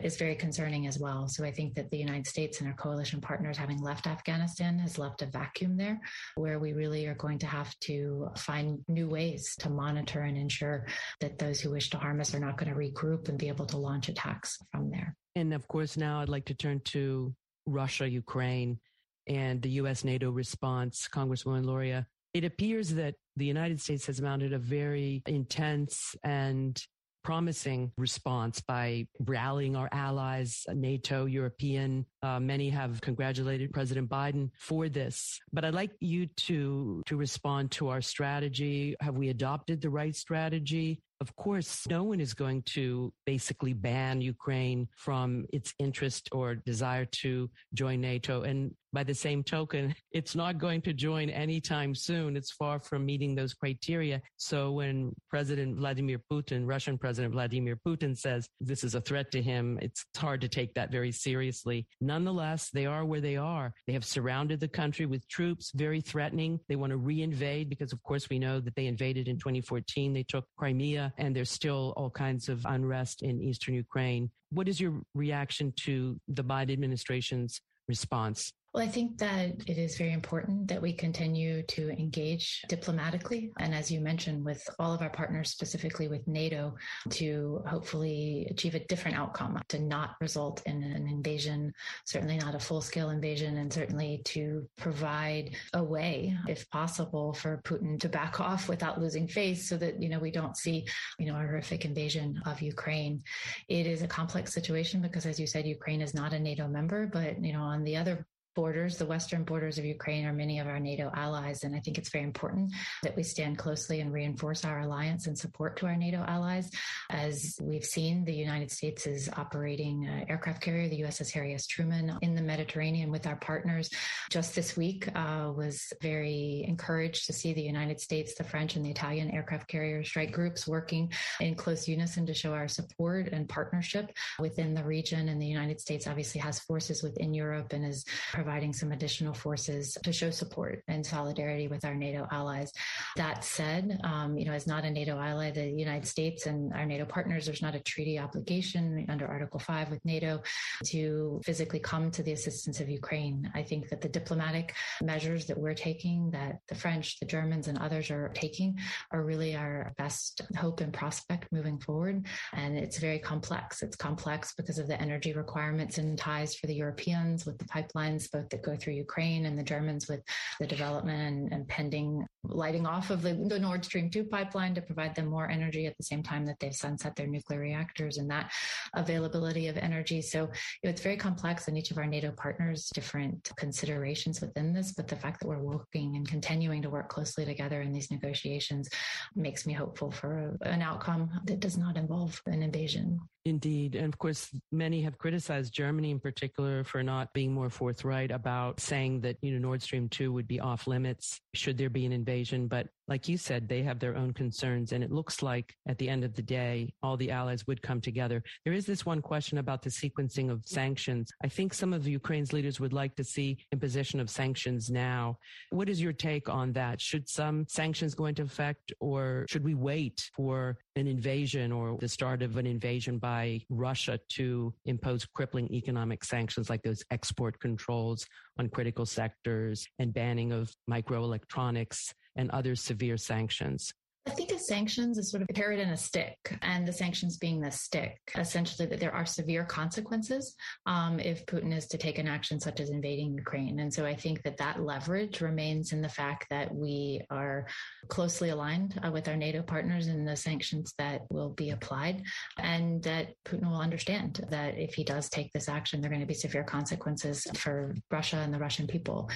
is 0.03 0.17
very 0.17 0.35
concerning 0.35 0.87
as 0.87 0.99
well. 0.99 1.29
So 1.29 1.45
I 1.45 1.53
think 1.53 1.75
that 1.75 1.91
the 1.91 1.99
United 1.99 2.27
States 2.27 2.61
and 2.61 2.69
our 2.69 2.75
coalition 2.75 3.21
partners 3.21 3.57
having 3.57 3.81
left 3.81 4.07
Afghanistan 4.07 4.79
has 4.79 4.99
left 4.99 5.23
a 5.23 5.27
vacuum 5.27 5.77
there 5.77 6.01
where 6.37 6.59
we 6.59 6.73
really 6.73 7.07
are 7.07 7.15
going 7.15 7.39
to 7.39 7.47
have 7.47 7.79
to 7.81 8.29
find 8.37 8.81
new 8.89 9.09
ways 9.09 9.55
to 9.61 9.71
monitor 9.71 10.23
and 10.23 10.37
ensure 10.37 10.87
that 11.21 11.39
those 11.39 11.61
who 11.61 11.71
wish 11.71 11.91
to 11.91 11.99
harm 11.99 12.21
us 12.21 12.35
are 12.35 12.41
not 12.41 12.57
going 12.57 12.73
to 12.73 12.79
regroup 12.79 13.29
and 13.29 13.39
be 13.39 13.49
able 13.49 13.67
to 13.67 13.77
launch 13.77 14.09
attacks 14.09 14.59
from 14.71 14.91
there. 14.91 15.15
And 15.35 15.55
of 15.55 15.67
course, 15.69 15.97
now 15.97 16.21
I'd 16.21 16.29
like 16.29 16.45
to 16.47 16.55
turn 16.55 16.81
to 16.87 17.35
Russia, 17.67 18.09
Ukraine, 18.09 18.79
and 19.27 19.63
the 19.63 19.71
U.S. 19.71 20.05
NATO 20.05 20.31
response, 20.31 21.09
Congresswoman 21.13 21.65
Luria. 21.65 22.07
It 22.35 22.45
appears 22.45 22.95
that 22.95 23.15
the 23.37 23.45
United 23.45 23.81
States 23.81 24.07
has 24.07 24.21
mounted 24.21 24.53
a 24.53 24.59
very 24.59 25.23
intense 25.27 26.17
and 26.25 26.83
promising 27.23 27.93
response 27.97 28.61
by 28.61 29.07
rallying 29.21 29.77
our 29.77 29.89
allies, 29.93 30.67
NATO, 30.69 31.27
European. 31.27 32.07
Uh, 32.23 32.39
many 32.39 32.71
have 32.71 33.01
congratulated 33.01 33.73
President 33.73 34.09
Biden 34.09 34.51
for 34.57 34.89
this. 34.89 35.41
But 35.53 35.65
I'd 35.65 35.75
like 35.75 35.91
you 36.01 36.27
to 36.27 37.03
to 37.07 37.17
respond 37.17 37.73
to 37.73 37.89
our 37.89 38.01
strategy. 38.01 38.95
Have 39.01 39.17
we 39.17 39.31
adopted 39.31 39.81
the 39.81 39.91
right 39.91 40.15
strategy? 40.15 41.01
Of 41.23 41.37
course, 41.37 41.87
no 41.89 42.03
one 42.03 42.21
is 42.21 42.35
going 42.35 42.63
to 42.75 43.13
basically 43.27 43.75
ban 43.75 44.21
Ukraine 44.21 44.89
from 44.97 45.47
its 45.53 45.73
interest 45.79 46.29
or 46.33 46.57
desire 46.57 47.05
to 47.23 47.49
join 47.75 48.01
NATO. 48.01 48.43
And 48.43 48.75
by 48.93 49.05
the 49.05 49.15
same 49.15 49.45
token, 49.45 49.95
it's 50.11 50.35
not 50.35 50.59
going 50.59 50.83
to 50.83 50.93
join 50.93 51.31
anytime 51.31 51.95
soon. 51.95 52.37
It's 52.37 52.51
far 52.51 52.81
from 52.81 53.07
meeting 53.07 53.37
those 53.37 53.55
criteria. 53.55 54.21
So 54.37 54.73
when 54.73 55.15
President 55.31 55.77
Vladimir 55.77 56.21
Putin, 56.29 56.67
Russian 56.67 56.99
President 56.99 57.33
Vladimir 57.33 57.79
Putin 57.87 58.19
says 58.19 58.49
this 58.61 58.83
is 58.83 58.97
a 58.97 59.01
threat 59.01 59.31
to 59.31 59.41
him, 59.41 59.79
it's 59.81 60.05
hard 60.17 60.41
to 60.41 60.49
take 60.49 60.75
that 60.75 60.91
very 60.91 61.13
seriously. 61.13 61.87
Nonetheless, 62.13 62.69
they 62.69 62.85
are 62.85 63.07
where 63.07 63.23
they 63.23 63.39
are. 63.39 63.73
They 63.87 63.95
have 63.95 64.05
surrounded 64.05 64.61
the 64.61 64.69
country 64.69 65.07
with 65.07 65.27
troops, 65.29 65.73
very 65.75 66.03
threatening. 66.03 66.61
They 66.69 66.77
want 66.77 66.93
to 66.93 66.99
reinvade 66.99 67.71
because, 67.71 67.91
of 67.91 68.03
course, 68.03 68.29
we 68.29 68.39
know 68.39 68.61
that 68.61 68.75
they 68.75 68.85
invaded 68.85 69.29
in 69.29 69.39
2014. 69.39 70.13
They 70.13 70.23
took 70.23 70.45
Crimea 70.59 71.15
and 71.17 71.35
there's 71.35 71.49
still 71.51 71.95
all 71.97 72.11
kinds 72.11 72.51
of 72.51 72.67
unrest 72.67 73.23
in 73.23 73.41
eastern 73.41 73.75
Ukraine. 73.75 74.31
What 74.51 74.69
is 74.69 74.79
your 74.79 75.01
reaction 75.15 75.73
to 75.85 76.21
the 76.29 76.45
Biden 76.45 76.75
administration's 76.75 77.63
response? 77.89 78.53
Well, 78.75 78.83
I 78.83 78.89
think 78.89 79.19
that 79.19 79.51
it 79.67 79.77
is 79.77 79.99
very 79.99 80.15
important 80.15 80.69
that 80.69 80.81
we 80.81 80.95
continue 80.95 81.63
to 81.65 81.91
engage 81.91 82.63
diplomatically. 82.71 83.53
And 83.59 83.75
as 83.75 83.91
you 83.91 84.01
mentioned, 84.01 84.47
with 84.47 84.67
all 84.79 84.95
of 84.95 85.03
our 85.03 85.11
partners, 85.11 85.51
specifically 85.51 86.09
with 86.09 86.27
NATO, 86.27 86.75
to 87.11 87.63
hopefully 87.67 88.47
achieve 88.51 88.75
a 88.75 88.87
different 88.87 89.19
outcome, 89.19 89.61
to 89.69 89.79
not 89.79 90.17
result 90.23 90.63
in 90.65 90.83
an 90.83 91.07
invasion, 91.07 91.75
certainly 92.07 92.39
not 92.39 92.55
a 92.55 92.59
full 92.59 92.81
scale 92.81 93.11
invasion, 93.11 93.59
and 93.59 93.71
certainly 93.71 94.23
to 94.25 94.67
provide 94.79 95.55
a 95.75 95.85
way, 95.85 96.35
if 96.49 96.69
possible, 96.71 97.35
for 97.35 97.61
Putin 97.67 98.01
to 98.01 98.09
back 98.09 98.41
off 98.41 98.71
without 98.71 98.99
losing 98.99 99.29
face 99.29 99.69
so 99.69 99.77
that, 99.77 100.01
you 100.01 100.09
know, 100.09 100.19
we 100.19 100.31
don't 100.31 100.57
see, 100.57 100.87
you 101.19 101.27
know, 101.27 101.35
a 101.35 101.47
horrific 101.47 101.85
invasion 101.85 102.41
of 102.47 102.63
Ukraine. 102.63 103.23
It 103.69 103.87
is 103.87 104.01
a 104.01 104.09
complex 104.09 104.55
situation 104.55 105.03
because, 105.03 105.27
as 105.27 105.39
you 105.39 105.47
said, 105.47 105.67
Ukraine 105.67 106.01
is 106.01 106.15
not 106.15 106.33
a 106.33 106.39
NATO 106.39 106.67
member, 106.69 107.07
but, 107.07 107.45
you 107.45 107.53
know, 107.53 107.61
on 107.61 107.85
the 107.85 107.99
other 107.99 108.27
borders, 108.55 108.97
the 108.99 109.07
western 109.07 109.45
borders 109.45 109.79
of 109.79 109.85
Ukraine 109.85 110.25
are 110.27 110.33
many 110.33 110.59
of 110.59 110.67
our 110.67 110.81
NATO 110.81 111.11
allies. 111.15 111.65
And 111.65 111.75
I 111.75 111.81
think 111.81 111.99
it's 111.99 112.11
very 112.11 112.25
important 112.25 112.73
that 113.03 113.17
we 113.17 113.23
stand 113.23 113.59
closely 113.59 114.01
and 114.01 114.13
reinforce 114.13 114.65
our 114.65 114.81
alliance 114.81 115.27
and 115.27 115.39
support 115.39 115.77
to 115.79 115.87
our 115.87 115.97
NATO 115.97 116.19
allies. 116.19 116.71
As 117.11 117.57
we've 117.61 117.85
seen, 117.85 118.25
the 118.25 118.35
United 118.35 118.71
States 118.71 119.07
is 119.07 119.29
operating 119.37 120.07
aircraft 120.29 120.63
carrier, 120.63 120.89
the 120.89 121.03
USS 121.03 121.31
Harry 121.33 121.55
S. 121.55 121.67
Truman, 121.67 122.17
in 122.23 122.35
the 122.35 122.43
Mediterranean 122.43 123.11
with 123.11 123.27
our 123.27 123.37
partners. 123.37 123.91
Just 124.31 124.55
this 124.55 124.77
week 124.77 125.09
uh, 125.17 125.53
was 125.55 125.93
very 126.01 126.65
encouraged 126.67 127.27
to 127.27 127.33
see 127.33 127.53
the 127.53 127.63
United 127.63 128.01
States, 128.01 128.35
the 128.35 128.45
French, 128.45 128.77
and 128.77 128.85
the 128.85 128.91
Italian 128.91 129.31
aircraft 129.31 129.69
carrier 129.69 130.05
strike 130.05 130.33
groups 130.33 130.67
working 130.67 131.13
in 131.41 131.55
close 131.55 131.89
unison 131.89 132.27
to 132.27 132.35
show 132.35 132.53
our 132.53 132.69
support 132.69 133.29
and 133.33 133.49
partnership 133.49 134.13
within 134.39 134.75
the 134.75 134.85
region. 134.85 135.29
And 135.29 135.41
the 135.41 135.47
United 135.47 135.81
States 135.81 136.07
obviously 136.07 136.41
has 136.41 136.61
forces 136.61 137.03
within 137.03 137.35
Europe 137.35 137.73
and 137.73 137.85
is 137.85 138.05
providing 138.43 138.73
some 138.73 138.91
additional 138.91 139.33
forces 139.33 139.97
to 140.03 140.13
show 140.13 140.29
support 140.29 140.83
and 140.89 141.07
solidarity 141.07 141.69
with 141.69 141.85
our 141.85 141.95
NATO 141.95 142.27
allies. 142.33 142.73
That 143.15 143.45
said, 143.45 144.01
um, 144.03 144.37
you 144.37 144.45
know, 144.47 144.53
as 144.53 144.67
not 144.67 144.85
a 144.85 144.91
NATO 144.91 145.17
ally, 145.17 145.53
the 145.53 145.69
United 145.71 146.09
States 146.09 146.47
and 146.47 146.73
our 146.73 146.85
NATO 146.85 147.05
partners, 147.05 147.47
there's 147.47 147.63
not 147.63 147.77
a 147.77 147.81
treaty 147.81 148.19
obligation 148.19 149.07
under 149.09 149.29
Article 149.29 149.61
5 149.61 149.91
with 149.91 150.05
NATO 150.05 150.43
to 150.87 151.41
physically 151.45 151.79
come 151.79 152.11
to 152.11 152.25
the 152.25 152.33
assistance 152.33 152.81
of 152.81 152.89
Ukraine. 152.89 153.49
I 153.55 153.63
think 153.63 153.91
that 153.91 154.01
the 154.01 154.09
diplomatic 154.09 154.75
measures 155.01 155.47
that 155.47 155.57
we're 155.57 155.75
taking, 155.75 156.33
that 156.33 156.57
the 156.69 156.75
French, 156.75 157.21
the 157.21 157.27
Germans, 157.27 157.69
and 157.69 157.79
others 157.79 158.11
are 158.11 158.33
taking, 158.35 158.77
are 159.13 159.23
really 159.23 159.55
our 159.55 159.93
best 159.99 160.41
hope 160.57 160.81
and 160.81 160.93
prospect 160.93 161.53
moving 161.53 161.79
forward. 161.79 162.27
And 162.55 162.77
it's 162.77 162.99
very 162.99 163.21
complex. 163.21 163.83
It's 163.85 163.95
complex 163.95 164.53
because 164.57 164.79
of 164.79 164.89
the 164.89 165.01
energy 165.01 165.33
requirements 165.33 165.99
and 165.99 166.19
ties 166.19 166.57
for 166.57 166.67
the 166.67 166.75
Europeans 166.75 167.47
with 167.47 167.59
the 167.59 167.67
pipelines 167.67 168.32
both 168.33 168.49
that 168.51 168.63
go 168.63 168.77
through 168.77 168.95
Ukraine 168.95 169.47
and 169.47 169.59
the 169.59 169.63
Germans 169.63 170.09
with 170.09 170.23
the 170.59 170.67
development 170.67 171.21
and, 171.21 171.53
and 171.53 171.69
pending 171.69 172.27
lighting 172.45 172.87
off 172.87 173.11
of 173.11 173.23
the, 173.23 173.35
the, 173.35 173.59
Nord 173.59 173.85
Stream 173.85 174.11
2 174.11 174.25
pipeline 174.25 174.75
to 174.75 174.83
provide 174.83 175.15
them 175.15 175.27
more 175.27 175.49
energy 175.49 175.87
at 175.87 175.97
the 175.97 176.03
same 176.03 176.23
time 176.23 176.45
that 176.47 176.59
they've 176.59 176.75
sunset 176.75 177.15
their 177.15 177.29
nuclear 177.29 177.61
reactors 177.61 178.19
and 178.19 178.29
that 178.31 178.51
availability 178.95 179.69
of 179.69 179.77
energy. 179.77 180.21
So 180.21 180.41
you 180.41 180.49
know, 180.85 180.91
it's 180.91 181.03
very 181.03 181.17
complex 181.17 181.69
and 181.69 181.79
each 181.79 181.93
of 181.93 181.99
our 181.99 182.07
NATO 182.07 182.33
partners 182.33 182.91
different 182.93 183.51
considerations 183.57 184.41
within 184.41 184.73
this, 184.73 184.93
but 184.93 185.07
the 185.07 185.17
fact 185.17 185.41
that 185.41 185.47
we're 185.47 185.59
working 185.59 186.17
and 186.17 186.27
continuing 186.27 186.83
to 186.83 186.91
work 186.91 187.09
closely 187.09 187.45
together 187.45 187.81
in 187.83 187.93
these 187.93 188.11
negotiations 188.11 188.89
makes 189.37 189.67
me 189.67 189.73
hopeful 189.73 190.11
for 190.11 190.59
a, 190.63 190.69
an 190.69 190.83
outcome 190.83 191.31
that 191.45 191.61
does 191.61 191.79
not 191.79 191.97
involve 191.97 192.41
an 192.47 192.63
invasion. 192.63 193.21
Indeed. 193.45 193.97
And 193.97 194.07
of 194.07 194.19
course, 194.19 194.51
many 194.71 195.03
have 195.03 195.19
criticized 195.19 195.75
Germany 195.75 196.13
in 196.13 196.21
particular 196.21 196.85
for 196.85 197.03
not 197.03 197.33
being 197.33 197.53
more 197.53 197.71
forthright 197.71 198.31
about 198.31 198.79
saying 198.79 199.23
that, 199.23 199.37
you 199.43 199.53
know, 199.53 199.59
Nord 199.59 199.83
Stream 199.83 200.09
2 200.09 200.33
would 200.33 200.47
be 200.47 200.61
off 200.61 200.87
limits 200.87 201.41
should 201.53 201.77
there 201.77 201.91
be 201.91 202.07
an 202.07 202.13
invasion. 202.13 202.69
But 202.69 202.87
like 203.13 203.29
you 203.29 203.37
said, 203.37 203.69
they 203.69 203.83
have 203.83 203.99
their 203.99 204.17
own 204.17 204.33
concerns. 204.33 204.93
And 204.93 205.05
it 205.05 205.13
looks 205.13 205.43
like 205.43 205.77
at 205.87 205.99
the 205.99 206.09
end 206.09 206.25
of 206.25 206.35
the 206.35 206.41
day, 206.41 206.95
all 207.03 207.19
the 207.19 207.31
allies 207.31 207.67
would 207.67 207.83
come 207.83 208.01
together. 208.01 208.43
There 208.65 208.73
is 208.73 208.87
this 208.87 209.05
one 209.05 209.21
question 209.21 209.59
about 209.59 209.83
the 209.83 209.91
sequencing 209.91 210.51
of 210.51 210.63
sanctions. 210.65 211.31
I 211.45 211.49
think 211.49 211.75
some 211.75 211.93
of 211.93 212.09
Ukraine's 212.09 212.55
leaders 212.55 212.81
would 212.81 212.95
like 212.95 213.15
to 213.17 213.25
see 213.35 213.59
imposition 213.71 214.19
of 214.19 214.31
sanctions 214.31 214.89
now. 214.89 215.37
What 215.69 215.91
is 215.91 216.01
your 216.01 216.15
take 216.15 216.49
on 216.49 216.73
that? 216.73 217.03
Should 217.03 217.29
some 217.29 217.67
sanctions 217.69 218.15
go 218.15 218.25
into 218.25 218.45
effect 218.45 218.95
or 218.99 219.45
should 219.47 219.63
we 219.63 219.75
wait 219.75 220.31
for 220.35 220.79
an 220.97 221.07
invasion 221.07 221.71
or 221.71 221.99
the 222.01 222.09
start 222.09 222.41
of 222.41 222.57
an 222.57 222.67
invasion 222.67 223.19
by 223.19 223.61
Russia 223.69 224.19
to 224.37 224.73
impose 224.87 225.27
crippling 225.27 225.71
economic 225.71 226.25
sanctions 226.25 226.71
like 226.71 226.83
those 226.83 227.05
export 227.11 227.61
controls 227.61 228.27
on 228.59 228.71
critical 228.71 229.05
sectors 229.05 229.87
and 229.99 230.15
banning 230.15 230.51
of 230.51 230.75
microelectronics 230.91 232.15
and 232.37 232.51
other 232.51 232.75
severe 232.77 233.17
sanctions. 233.17 233.93
I 234.25 234.31
think 234.31 234.53
of 234.53 234.61
sanctions 234.61 235.19
as 235.19 235.33
sort 235.33 235.43
of 235.43 235.49
a 235.51 235.53
carrot 235.53 235.81
and 235.81 235.91
a 235.91 235.97
stick, 235.97 236.37
and 236.63 236.87
the 236.87 236.93
sanctions 236.93 237.39
being 237.39 237.61
the 237.61 237.73
stick, 237.73 238.21
essentially 238.37 238.87
that 238.87 239.01
there 239.01 239.13
are 239.13 239.27
severe 239.27 239.65
consequences 239.65 240.55
um, 240.87 241.19
if 241.19 241.45
Putin 241.47 241.77
is 241.77 241.89
to 241.89 241.99
take 241.99 242.19
an 242.19 242.29
action 242.29 242.61
such 242.61 242.79
as 242.79 242.91
invading 242.91 243.35
Ukraine. 243.35 243.81
And 243.81 243.93
so 243.93 244.07
I 244.07 244.15
think 244.15 244.45
that 244.45 244.59
that 244.59 244.81
leverage 244.81 245.41
remains 245.41 245.93
in 245.93 246.01
the 246.01 246.09
fact 246.09 246.47
that 246.51 246.73
we 246.73 247.21
are 247.31 247.67
closely 248.07 248.51
aligned 248.51 249.01
uh, 249.05 249.11
with 249.11 249.27
our 249.27 249.37
NATO 249.37 249.61
partners 249.61 250.07
in 250.07 250.25
the 250.25 250.37
sanctions 250.37 250.95
that 250.99 251.23
will 251.29 251.51
be 251.51 251.71
applied, 251.71 252.23
and 252.59 253.03
that 253.03 253.35
Putin 253.45 253.69
will 253.69 253.81
understand 253.81 254.47
that 254.51 254.79
if 254.79 254.95
he 254.95 255.03
does 255.03 255.31
take 255.31 255.53
this 255.53 255.69
action, 255.69 256.01
there 256.01 256.09
are 256.09 256.15
going 256.15 256.21
to 256.21 256.27
be 256.27 256.35
severe 256.35 256.65
consequences 256.65 257.45
for 257.57 257.93
Russia 258.09 258.37
and 258.37 258.55
the 258.55 258.59
Russian 258.59 258.87
people. 258.87 259.29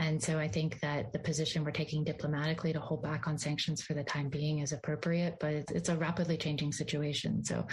And 0.00 0.20
so 0.20 0.38
I 0.38 0.48
think 0.48 0.80
that 0.80 1.12
the 1.12 1.18
position 1.18 1.62
we're 1.62 1.72
taking 1.72 2.04
diplomatically 2.04 2.72
to 2.72 2.80
hold 2.80 3.02
back 3.02 3.28
on 3.28 3.36
sanctions 3.36 3.82
for 3.82 3.92
the 3.92 4.02
time 4.02 4.30
being 4.30 4.60
is 4.60 4.72
appropriate, 4.72 5.36
but 5.40 5.52
it's, 5.52 5.72
it's 5.72 5.88
a 5.90 5.96
rapidly 5.96 6.38
changing 6.38 6.72
situation. 6.72 7.44
So 7.44 7.66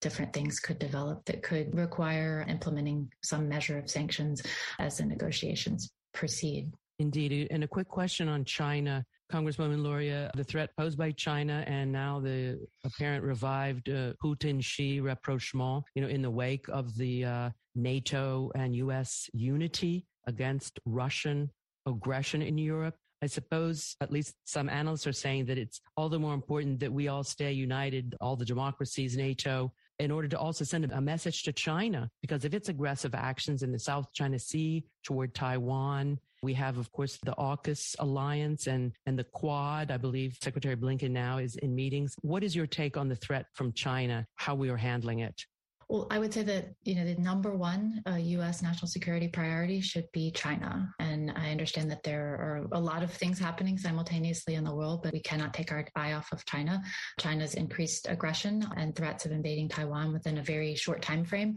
different 0.00 0.32
things 0.32 0.58
could 0.58 0.80
develop 0.80 1.24
that 1.26 1.44
could 1.44 1.72
require 1.78 2.44
implementing 2.48 3.08
some 3.22 3.48
measure 3.48 3.78
of 3.78 3.88
sanctions 3.88 4.42
as 4.80 4.98
the 4.98 5.06
negotiations 5.06 5.92
proceed. 6.12 6.72
Indeed. 6.98 7.46
And 7.52 7.62
a 7.62 7.68
quick 7.68 7.86
question 7.86 8.28
on 8.28 8.44
China. 8.44 9.04
Congresswoman 9.32 9.80
Luria, 9.80 10.32
the 10.34 10.42
threat 10.42 10.70
posed 10.76 10.98
by 10.98 11.12
China 11.12 11.62
and 11.68 11.92
now 11.92 12.18
the 12.18 12.58
apparent 12.84 13.22
revived 13.22 13.88
uh, 13.88 14.14
Putin-Xi 14.24 15.00
rapprochement, 15.00 15.84
you 15.94 16.02
know, 16.02 16.08
in 16.08 16.22
the 16.22 16.30
wake 16.30 16.66
of 16.70 16.96
the 16.96 17.24
uh, 17.24 17.50
NATO 17.76 18.50
and 18.56 18.74
U.S. 18.74 19.30
unity 19.32 20.06
against 20.26 20.80
Russian 20.84 21.50
aggression 21.88 22.42
in 22.42 22.58
Europe. 22.58 22.94
I 23.20 23.26
suppose 23.26 23.96
at 24.00 24.12
least 24.12 24.34
some 24.44 24.68
analysts 24.68 25.06
are 25.06 25.12
saying 25.12 25.46
that 25.46 25.58
it's 25.58 25.80
all 25.96 26.08
the 26.08 26.20
more 26.20 26.34
important 26.34 26.78
that 26.80 26.92
we 26.92 27.08
all 27.08 27.24
stay 27.24 27.52
united, 27.52 28.14
all 28.20 28.36
the 28.36 28.44
democracies, 28.44 29.16
NATO, 29.16 29.72
in 29.98 30.12
order 30.12 30.28
to 30.28 30.38
also 30.38 30.64
send 30.64 30.84
a 30.84 31.00
message 31.00 31.42
to 31.42 31.52
China, 31.52 32.08
because 32.22 32.44
of 32.44 32.54
its 32.54 32.68
aggressive 32.68 33.16
actions 33.16 33.64
in 33.64 33.72
the 33.72 33.78
South 33.78 34.12
China 34.12 34.38
Sea 34.38 34.84
toward 35.02 35.34
Taiwan, 35.34 36.18
we 36.40 36.54
have, 36.54 36.78
of 36.78 36.92
course, 36.92 37.18
the 37.24 37.34
AUKUS 37.36 37.96
alliance 37.98 38.68
and, 38.68 38.92
and 39.06 39.18
the 39.18 39.24
Quad. 39.24 39.90
I 39.90 39.96
believe 39.96 40.38
Secretary 40.40 40.76
Blinken 40.76 41.10
now 41.10 41.38
is 41.38 41.56
in 41.56 41.74
meetings. 41.74 42.14
What 42.22 42.44
is 42.44 42.54
your 42.54 42.68
take 42.68 42.96
on 42.96 43.08
the 43.08 43.16
threat 43.16 43.46
from 43.54 43.72
China, 43.72 44.24
how 44.36 44.54
we 44.54 44.68
are 44.68 44.76
handling 44.76 45.20
it? 45.20 45.44
Well, 45.88 46.06
I 46.10 46.18
would 46.18 46.34
say 46.34 46.42
that, 46.42 46.74
you 46.84 46.94
know, 46.94 47.06
the 47.06 47.14
number 47.14 47.56
one 47.56 48.02
uh, 48.06 48.16
U.S. 48.16 48.62
national 48.62 48.88
security 48.88 49.26
priority 49.26 49.80
should 49.80 50.04
be 50.12 50.30
China. 50.30 50.94
And 50.98 51.32
I 51.34 51.50
understand 51.50 51.90
that 51.90 52.02
there 52.02 52.20
are 52.22 52.68
a 52.72 52.80
lot 52.80 53.02
of 53.02 53.10
things 53.10 53.38
happening 53.38 53.78
simultaneously 53.78 54.56
in 54.56 54.64
the 54.64 54.74
world, 54.74 55.02
but 55.02 55.14
we 55.14 55.20
cannot 55.20 55.54
take 55.54 55.72
our 55.72 55.86
eye 55.96 56.12
off 56.12 56.30
of 56.30 56.44
China. 56.44 56.82
China's 57.18 57.54
increased 57.54 58.06
aggression 58.06 58.66
and 58.76 58.94
threats 58.94 59.24
of 59.24 59.32
invading 59.32 59.70
Taiwan 59.70 60.12
within 60.12 60.36
a 60.36 60.42
very 60.42 60.74
short 60.74 61.00
time 61.00 61.24
frame 61.24 61.56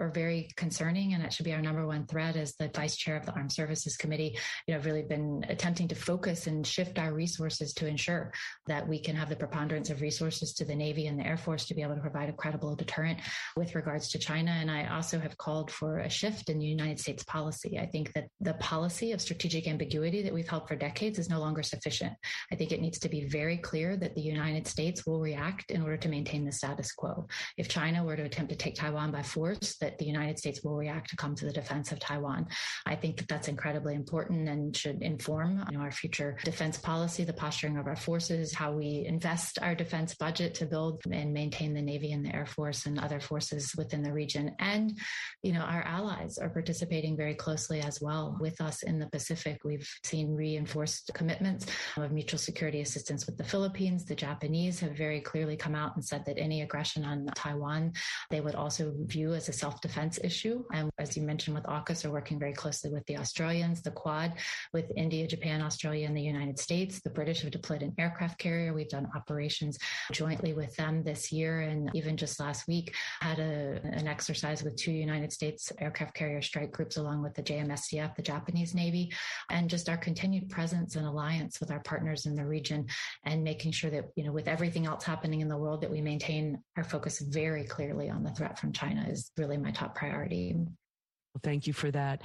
are 0.00 0.10
very 0.10 0.48
concerning. 0.56 1.14
And 1.14 1.22
that 1.22 1.32
should 1.32 1.44
be 1.44 1.52
our 1.52 1.60
number 1.60 1.86
one 1.86 2.06
threat 2.06 2.36
as 2.36 2.54
the 2.54 2.70
vice 2.74 2.96
chair 2.96 3.16
of 3.16 3.26
the 3.26 3.32
Armed 3.32 3.52
Services 3.52 3.96
Committee, 3.96 4.36
you 4.66 4.74
know, 4.74 4.80
really 4.80 5.02
been 5.02 5.44
attempting 5.48 5.88
to 5.88 5.94
focus 5.94 6.46
and 6.46 6.66
shift 6.66 6.98
our 6.98 7.12
resources 7.12 7.72
to 7.74 7.86
ensure 7.86 8.32
that 8.66 8.86
we 8.86 8.98
can 8.98 9.16
have 9.16 9.28
the 9.28 9.36
preponderance 9.36 9.90
of 9.90 10.00
resources 10.00 10.52
to 10.54 10.64
the 10.64 10.74
Navy 10.74 11.06
and 11.06 11.18
the 11.18 11.26
Air 11.26 11.36
Force 11.36 11.66
to 11.66 11.74
be 11.74 11.82
able 11.82 11.94
to 11.94 12.00
provide 12.00 12.28
a 12.28 12.32
credible 12.32 12.74
deterrent 12.74 13.18
with 13.56 13.67
with 13.68 13.74
regards 13.74 14.08
to 14.08 14.18
China. 14.18 14.50
And 14.50 14.70
I 14.70 14.86
also 14.96 15.18
have 15.18 15.36
called 15.36 15.70
for 15.70 15.98
a 15.98 16.08
shift 16.08 16.48
in 16.48 16.58
the 16.58 16.64
United 16.64 16.98
States 16.98 17.22
policy. 17.24 17.78
I 17.78 17.84
think 17.84 18.14
that 18.14 18.28
the 18.40 18.54
policy 18.54 19.12
of 19.12 19.20
strategic 19.20 19.68
ambiguity 19.68 20.22
that 20.22 20.32
we've 20.32 20.48
held 20.48 20.66
for 20.66 20.74
decades 20.74 21.18
is 21.18 21.28
no 21.28 21.38
longer 21.38 21.62
sufficient. 21.62 22.14
I 22.50 22.56
think 22.56 22.72
it 22.72 22.80
needs 22.80 22.98
to 23.00 23.10
be 23.10 23.26
very 23.26 23.58
clear 23.58 23.94
that 23.98 24.14
the 24.14 24.22
United 24.22 24.66
States 24.66 25.04
will 25.04 25.20
react 25.20 25.70
in 25.70 25.82
order 25.82 25.98
to 25.98 26.08
maintain 26.08 26.46
the 26.46 26.52
status 26.52 26.92
quo. 26.92 27.26
If 27.58 27.68
China 27.68 28.04
were 28.04 28.16
to 28.16 28.22
attempt 28.22 28.50
to 28.52 28.56
take 28.56 28.74
Taiwan 28.74 29.10
by 29.10 29.22
force, 29.22 29.76
that 29.82 29.98
the 29.98 30.06
United 30.06 30.38
States 30.38 30.64
will 30.64 30.76
react 30.76 31.10
to 31.10 31.16
come 31.16 31.34
to 31.34 31.44
the 31.44 31.52
defense 31.52 31.92
of 31.92 31.98
Taiwan. 31.98 32.46
I 32.86 32.96
think 32.96 33.18
that 33.18 33.28
that's 33.28 33.48
incredibly 33.48 33.94
important 33.94 34.48
and 34.48 34.74
should 34.74 35.02
inform 35.02 35.62
you 35.70 35.76
know, 35.76 35.84
our 35.84 35.92
future 35.92 36.38
defense 36.42 36.78
policy, 36.78 37.24
the 37.24 37.34
posturing 37.34 37.76
of 37.76 37.86
our 37.86 37.96
forces, 37.96 38.54
how 38.54 38.72
we 38.72 39.04
invest 39.06 39.58
our 39.60 39.74
defense 39.74 40.14
budget 40.14 40.54
to 40.54 40.64
build 40.64 41.02
and 41.10 41.34
maintain 41.34 41.74
the 41.74 41.82
Navy 41.82 42.12
and 42.12 42.24
the 42.24 42.34
Air 42.34 42.46
Force 42.46 42.86
and 42.86 42.98
other 42.98 43.20
forces 43.20 43.57
forces 43.58 43.76
within 43.76 44.02
the 44.02 44.12
region. 44.12 44.54
And, 44.58 44.98
you 45.42 45.52
know, 45.52 45.60
our 45.60 45.82
allies 45.82 46.38
are 46.38 46.48
participating 46.48 47.16
very 47.16 47.34
closely 47.34 47.80
as 47.80 48.00
well 48.00 48.36
with 48.40 48.60
us 48.60 48.82
in 48.82 48.98
the 48.98 49.06
Pacific. 49.06 49.58
We've 49.64 49.88
seen 50.04 50.34
reinforced 50.34 51.10
commitments 51.14 51.66
of 51.96 52.12
mutual 52.12 52.38
security 52.38 52.80
assistance 52.80 53.26
with 53.26 53.36
the 53.36 53.44
Philippines. 53.44 54.04
The 54.04 54.14
Japanese 54.14 54.80
have 54.80 54.96
very 54.96 55.20
clearly 55.20 55.56
come 55.56 55.74
out 55.74 55.94
and 55.94 56.04
said 56.04 56.24
that 56.26 56.38
any 56.38 56.62
aggression 56.62 57.04
on 57.04 57.26
Taiwan, 57.34 57.92
they 58.30 58.40
would 58.40 58.54
also 58.54 58.92
view 59.06 59.34
as 59.34 59.48
a 59.48 59.52
self 59.52 59.80
defense 59.80 60.18
issue. 60.22 60.64
And 60.72 60.90
as 60.98 61.16
you 61.16 61.22
mentioned 61.22 61.56
with 61.56 61.64
AUKUS, 61.64 62.04
are 62.04 62.10
working 62.10 62.38
very 62.38 62.52
closely 62.52 62.90
with 62.90 63.04
the 63.06 63.18
Australians, 63.18 63.82
the 63.82 63.90
Quad, 63.90 64.32
with 64.72 64.86
India, 64.96 65.26
Japan, 65.26 65.62
Australia, 65.62 66.06
and 66.06 66.16
the 66.16 66.22
United 66.22 66.58
States. 66.58 67.00
The 67.00 67.10
British 67.10 67.42
have 67.42 67.50
deployed 67.50 67.82
an 67.82 67.94
aircraft 67.98 68.38
carrier. 68.38 68.72
We've 68.72 68.88
done 68.88 69.08
operations 69.14 69.78
jointly 70.12 70.52
with 70.52 70.74
them 70.76 71.02
this 71.02 71.32
year. 71.32 71.60
And 71.60 71.90
even 71.94 72.16
just 72.16 72.40
last 72.40 72.68
week, 72.68 72.94
had 73.20 73.38
a 73.38 73.47
an 73.48 74.06
exercise 74.06 74.62
with 74.62 74.76
two 74.76 74.92
United 74.92 75.32
States 75.32 75.72
aircraft 75.80 76.14
carrier 76.14 76.42
strike 76.42 76.72
groups, 76.72 76.96
along 76.96 77.22
with 77.22 77.34
the 77.34 77.42
JMSDF, 77.42 78.14
the 78.14 78.22
Japanese 78.22 78.74
Navy, 78.74 79.12
and 79.50 79.68
just 79.68 79.88
our 79.88 79.96
continued 79.96 80.48
presence 80.48 80.96
and 80.96 81.06
alliance 81.06 81.60
with 81.60 81.70
our 81.70 81.80
partners 81.80 82.26
in 82.26 82.34
the 82.34 82.44
region, 82.44 82.86
and 83.24 83.42
making 83.42 83.72
sure 83.72 83.90
that 83.90 84.06
you 84.16 84.24
know, 84.24 84.32
with 84.32 84.48
everything 84.48 84.86
else 84.86 85.04
happening 85.04 85.40
in 85.40 85.48
the 85.48 85.56
world, 85.56 85.80
that 85.80 85.90
we 85.90 86.00
maintain 86.00 86.62
our 86.76 86.84
focus 86.84 87.20
very 87.20 87.64
clearly 87.64 88.10
on 88.10 88.22
the 88.22 88.30
threat 88.30 88.58
from 88.58 88.72
China 88.72 89.06
is 89.08 89.30
really 89.36 89.56
my 89.56 89.70
top 89.70 89.94
priority. 89.94 90.54
Well, 90.54 91.40
thank 91.42 91.66
you 91.66 91.72
for 91.72 91.90
that. 91.90 92.22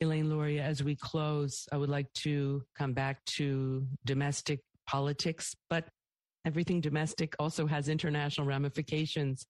Elaine 0.00 0.28
Luria, 0.28 0.62
as 0.62 0.82
we 0.82 0.94
close, 0.94 1.66
I 1.72 1.76
would 1.76 1.88
like 1.88 2.12
to 2.14 2.62
come 2.76 2.92
back 2.92 3.24
to 3.36 3.86
domestic 4.04 4.60
politics, 4.86 5.56
but 5.70 5.88
everything 6.44 6.80
domestic 6.80 7.34
also 7.38 7.66
has 7.66 7.88
international 7.88 8.46
ramifications 8.46 9.46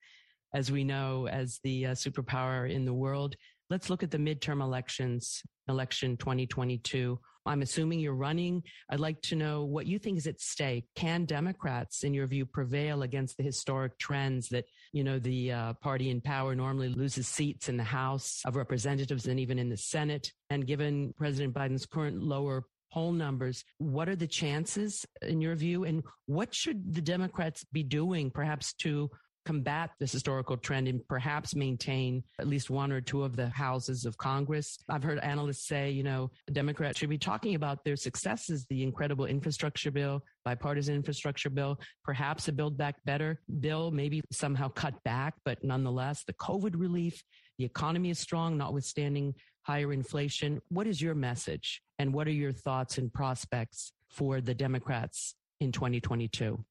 as 0.57 0.73
we 0.73 0.85
know, 0.85 1.29
as 1.29 1.61
the 1.65 1.85
uh, 1.85 1.91
superpower 1.91 2.71
in 2.71 2.87
the 2.87 2.95
world. 2.95 3.37
Let's 3.69 3.91
look 3.91 4.03
at 4.03 4.11
the 4.11 4.17
midterm 4.17 4.63
elections, 4.63 5.43
election 5.69 6.17
2022. 6.17 7.21
I'm 7.45 7.61
assuming 7.61 8.01
you're 8.01 8.15
running. 8.15 8.63
I'd 8.89 8.99
like 8.99 9.21
to 9.23 9.37
know 9.37 9.65
what 9.65 9.85
you 9.85 9.99
think 9.99 10.17
is 10.17 10.27
at 10.27 10.41
stake. 10.41 10.87
Can 10.95 11.27
Democrats, 11.27 12.05
in 12.05 12.15
your 12.15 12.27
view, 12.27 12.47
prevail 12.47 13.03
against 13.03 13.37
the 13.37 13.43
historic 13.43 13.99
trends 13.99 14.49
that, 14.49 14.65
you 14.95 15.05
know, 15.05 15.19
the 15.19 15.53
uh, 15.53 15.73
party 15.75 16.09
in 16.09 16.23
power 16.23 16.55
normally 16.55 16.89
loses 16.89 17.29
seats 17.29 17.69
in 17.69 17.77
the 17.77 17.85
House 17.85 18.41
of 18.47 18.57
Representatives 18.57 19.27
and 19.27 19.39
even 19.39 19.59
in 19.59 19.69
the 19.69 19.77
Senate? 19.77 20.33
And 20.49 20.67
given 20.67 21.13
President 21.19 21.53
Biden's 21.53 21.85
current 21.85 22.23
lower 22.23 22.65
poll 22.95 23.13
numbers, 23.13 23.63
what 23.77 24.09
are 24.09 24.17
the 24.17 24.27
chances 24.27 25.05
in 25.21 25.43
your 25.43 25.55
view? 25.55 25.85
And 25.85 26.03
what 26.25 26.55
should 26.55 26.95
the 26.95 27.03
Democrats 27.03 27.63
be 27.71 27.83
doing 27.83 28.31
perhaps 28.31 28.73
to 28.79 29.11
combat 29.47 29.91
this 30.01 30.13
historical 30.13 30.57
trend 30.57 30.89
and 30.89 31.07
perhaps 31.09 31.55
maintain 31.55 32.23
at 32.41 32.49
least 32.49 32.69
one 32.69 32.91
or 32.91 33.01
two 33.01 33.23
of 33.23 33.37
the 33.37 33.49
houses 33.49 34.05
of 34.05 34.19
Congress. 34.19 34.77
I've 34.89 35.05
heard 35.05 35.21
analysts 35.21 35.67
say, 35.67 35.91
you 35.91 36.03
know, 36.03 36.33
Democrats 36.53 36.99
should 36.99 37.09
be 37.09 37.17
talking 37.17 37.55
about 37.55 37.85
their 37.85 37.97
successes, 37.97 38.67
the 38.69 38.83
incredible 38.83 39.27
infrastructure 39.27 39.93
bill, 39.93 40.23
bipartisan 40.45 40.97
infrastructure 40.97 41.49
bill, 41.49 41.79
perhaps 42.05 42.49
a 42.49 42.53
Build 42.53 42.77
Back 42.77 42.97
Better 43.05 43.41
bill, 43.61 43.93
maybe 43.93 44.21
somehow 44.33 44.69
cut 44.69 44.95
back, 45.05 45.35
but 45.45 45.63
nonetheless, 45.63 46.25
the 46.25 46.35
COVID 46.35 46.75
relief, 46.77 47.23
the 47.59 47.65
economy 47.65 48.11
is 48.11 48.19
strong, 48.19 48.59
notwithstanding 48.59 49.33
higher 49.63 49.93
inflation. 49.93 50.61
What 50.69 50.87
is 50.87 51.01
your 51.01 51.15
message? 51.15 51.83
And 51.99 52.13
what 52.13 52.27
are 52.27 52.33
your 52.33 52.53
thoughts 52.53 52.99
and 52.99 53.13
prospects 53.13 53.93
for 54.11 54.41
the 54.41 54.55
Democrats 54.55 55.35
in 55.61 55.73
2022? 55.73 56.65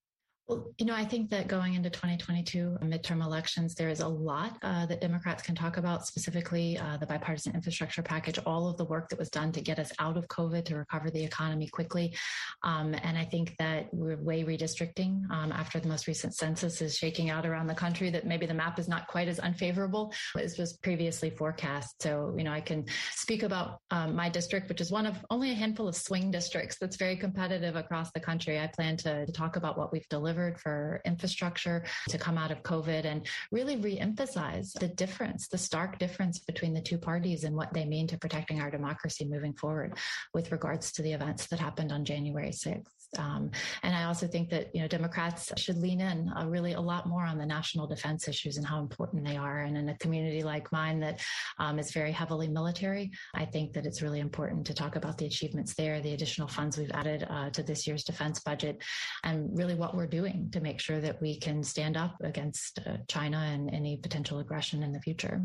Well, 0.48 0.72
you 0.78 0.86
know, 0.86 0.94
I 0.94 1.06
think 1.06 1.32
that 1.32 1.48
going 1.48 1.74
into 1.74 1.90
2022 1.90 2.78
midterm 2.84 3.24
elections, 3.24 3.74
there 3.74 3.90
is 3.90 4.02
a 4.02 4.08
lot 4.08 4.60
uh, 4.62 4.86
that 4.86 5.02
Democrats 5.02 5.42
can 5.42 5.56
talk 5.56 5.78
about, 5.78 6.06
specifically 6.06 6.78
uh, 6.78 6.98
the 6.98 7.08
bipartisan 7.08 7.56
infrastructure 7.56 8.04
package, 8.04 8.38
all 8.46 8.70
of 8.70 8.78
the 8.78 8.86
work 8.86 9.10
that 9.10 9.18
was 9.18 9.30
done 9.32 9.52
to 9.54 9.62
get 9.62 9.80
us 9.80 9.92
out 9.98 10.18
of 10.18 10.28
COVID, 10.28 10.66
to 10.66 10.76
recover 10.76 11.10
the 11.10 11.24
economy 11.24 11.68
quickly. 11.68 12.16
Um, 12.62 12.94
and 12.94 13.18
I 13.18 13.26
think 13.26 13.56
that 13.58 13.88
we're 13.92 14.18
way 14.18 14.44
redistricting 14.44 15.24
um, 15.32 15.52
after 15.52 15.80
the 15.80 15.88
most 15.88 16.06
recent 16.06 16.36
census 16.36 16.80
is 16.80 16.96
shaking 16.96 17.32
out 17.32 17.48
around 17.48 17.66
the 17.66 17.74
country, 17.74 18.12
that 18.12 18.28
maybe 18.28 18.46
the 18.46 18.54
map 18.54 18.78
is 18.78 18.88
not 18.88 19.08
quite 19.08 19.28
as 19.28 19.40
unfavorable 19.40 20.14
as 20.38 20.60
was 20.60 20.74
previously 20.74 21.32
forecast. 21.32 22.04
So, 22.04 22.36
you 22.38 22.44
know, 22.44 22.52
I 22.52 22.62
can 22.62 22.86
speak 23.14 23.42
about 23.42 23.80
um, 23.90 24.16
my 24.16 24.30
district, 24.30 24.70
which 24.70 24.82
is 24.82 24.92
one 24.92 25.08
of 25.08 25.18
only 25.32 25.50
a 25.50 25.56
handful 25.56 25.88
of 25.88 25.96
swing 25.96 26.30
districts 26.30 26.78
that's 26.80 26.98
very 26.98 27.18
competitive 27.18 27.76
across 27.76 28.12
the 28.12 28.20
country. 28.20 28.60
I 28.60 28.68
plan 28.68 28.96
to, 28.98 29.26
to 29.26 29.32
talk 29.32 29.56
about 29.56 29.76
what 29.76 29.92
we've 29.92 30.08
delivered 30.08 30.35
delivered 30.36 30.60
for 30.60 31.02
infrastructure 31.06 31.84
to 32.10 32.18
come 32.18 32.38
out 32.38 32.52
of 32.52 32.62
COVID 32.64 33.06
and 33.06 33.26
really 33.52 33.78
reemphasize 33.78 34.74
the 34.74 34.88
difference, 34.88 35.48
the 35.48 35.58
stark 35.58 35.98
difference 35.98 36.40
between 36.40 36.74
the 36.74 36.82
two 36.82 36.98
parties 36.98 37.46
and 37.46 37.56
what 37.56 37.74
they 37.74 37.86
mean 37.86 38.08
to 38.08 38.18
protecting 38.18 38.60
our 38.60 38.70
democracy 38.70 39.26
moving 39.26 39.54
forward 39.54 39.98
with 40.34 40.52
regards 40.52 40.92
to 40.92 41.02
the 41.02 41.14
events 41.14 41.48
that 41.48 41.60
happened 41.60 41.92
on 41.92 42.04
January 42.04 42.50
6th. 42.50 42.84
Um, 43.20 43.52
and 43.84 43.96
I 43.96 44.04
also 44.04 44.28
think 44.28 44.50
that, 44.50 44.74
you 44.74 44.82
know, 44.82 44.88
Democrats 44.88 45.52
should 45.58 45.78
lean 45.78 46.02
in 46.02 46.30
uh, 46.30 46.46
really 46.46 46.74
a 46.74 46.82
lot 46.82 47.08
more 47.08 47.24
on 47.24 47.38
the 47.38 47.46
national 47.46 47.88
defense 47.88 48.28
issues 48.28 48.58
and 48.58 48.66
how 48.66 48.80
important 48.80 49.26
they 49.26 49.38
are. 49.38 49.60
And 49.62 49.78
in 49.78 49.90
a 49.90 49.98
community 49.98 50.44
like 50.44 50.72
mine 50.72 51.00
that 51.02 51.22
um, 51.60 51.80
is 51.80 51.92
very 51.92 52.12
heavily 52.12 52.48
military, 52.48 53.12
I 53.34 53.46
think 53.46 53.74
that 53.74 53.86
it's 53.86 54.02
really 54.02 54.20
important 54.20 54.66
to 54.68 54.74
talk 54.74 54.96
about 54.96 55.18
the 55.18 55.26
achievements 55.26 55.74
there, 55.76 56.00
the 56.02 56.14
additional 56.14 56.48
funds 56.48 56.78
we've 56.78 56.92
added 56.92 57.26
uh, 57.30 57.50
to 57.52 57.64
this 57.64 57.86
year's 57.88 58.04
defense 58.04 58.40
budget, 58.40 58.82
and 59.24 59.50
really 59.58 59.76
what 59.76 59.96
we're 59.96 60.08
doing 60.08 60.50
to 60.52 60.60
make 60.62 60.80
sure 60.80 61.00
that 61.00 61.22
we 61.22 61.40
can 61.40 61.64
stand 61.64 61.98
up 61.98 62.16
against 62.24 62.80
uh, 62.86 62.98
China 63.08 63.38
and 63.38 63.74
any 63.74 63.98
potential 63.98 64.40
aggression 64.40 64.84
in 64.84 64.92
the 64.92 65.00
future. 65.00 65.42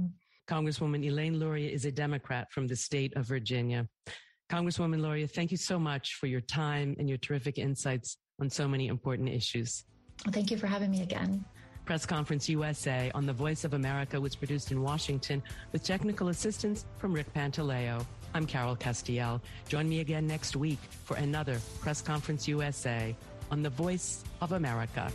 Congresswoman 0.49 1.05
Elaine 1.05 1.39
Luria 1.39 1.71
is 1.71 1.85
a 1.85 1.93
Democrat 1.93 2.51
from 2.51 2.67
the 2.67 2.75
state 2.75 3.17
of 3.17 3.25
Virginia. 3.27 3.89
Congresswoman 4.51 5.01
Luria, 5.01 5.29
thank 5.29 5.53
you 5.53 5.57
so 5.57 5.79
much 5.79 6.15
for 6.15 6.27
your 6.27 6.41
time 6.41 6.97
and 6.99 7.09
your 7.09 7.19
terrific 7.19 7.57
insights 7.57 8.17
on 8.41 8.51
so 8.51 8.67
many 8.67 8.89
important 8.89 9.29
issues. 9.29 9.85
Well, 10.27 10.33
thank 10.33 10.51
you 10.51 10.59
for 10.59 10.67
having 10.67 10.91
me 10.91 11.03
again. 11.03 11.45
Press 11.85 12.05
Conference 12.05 12.49
USA 12.49 13.13
on 13.15 13.27
the 13.27 13.33
Voice 13.33 13.65
of 13.65 13.75
America 13.75 14.21
was 14.21 14.35
produced 14.35 14.73
in 14.73 14.83
Washington 14.83 15.41
with 15.73 15.85
technical 15.85 16.29
assistance 16.29 16.85
from 16.99 17.13
Rick 17.13 17.33
Pantaleo. 17.33 18.05
I'm 18.35 18.45
Carol 18.45 18.77
Castiel. 18.77 19.41
Join 19.69 19.89
me 19.89 20.01
again 20.01 20.27
next 20.27 20.57
week 20.57 20.81
for 21.05 21.17
another 21.17 21.61
Press 21.81 22.03
Conference 22.03 22.49
USA 22.49 23.15
on 23.53 23.63
the 23.63 23.71
Voice 23.71 24.25
of 24.41 24.53
America. 24.53 25.13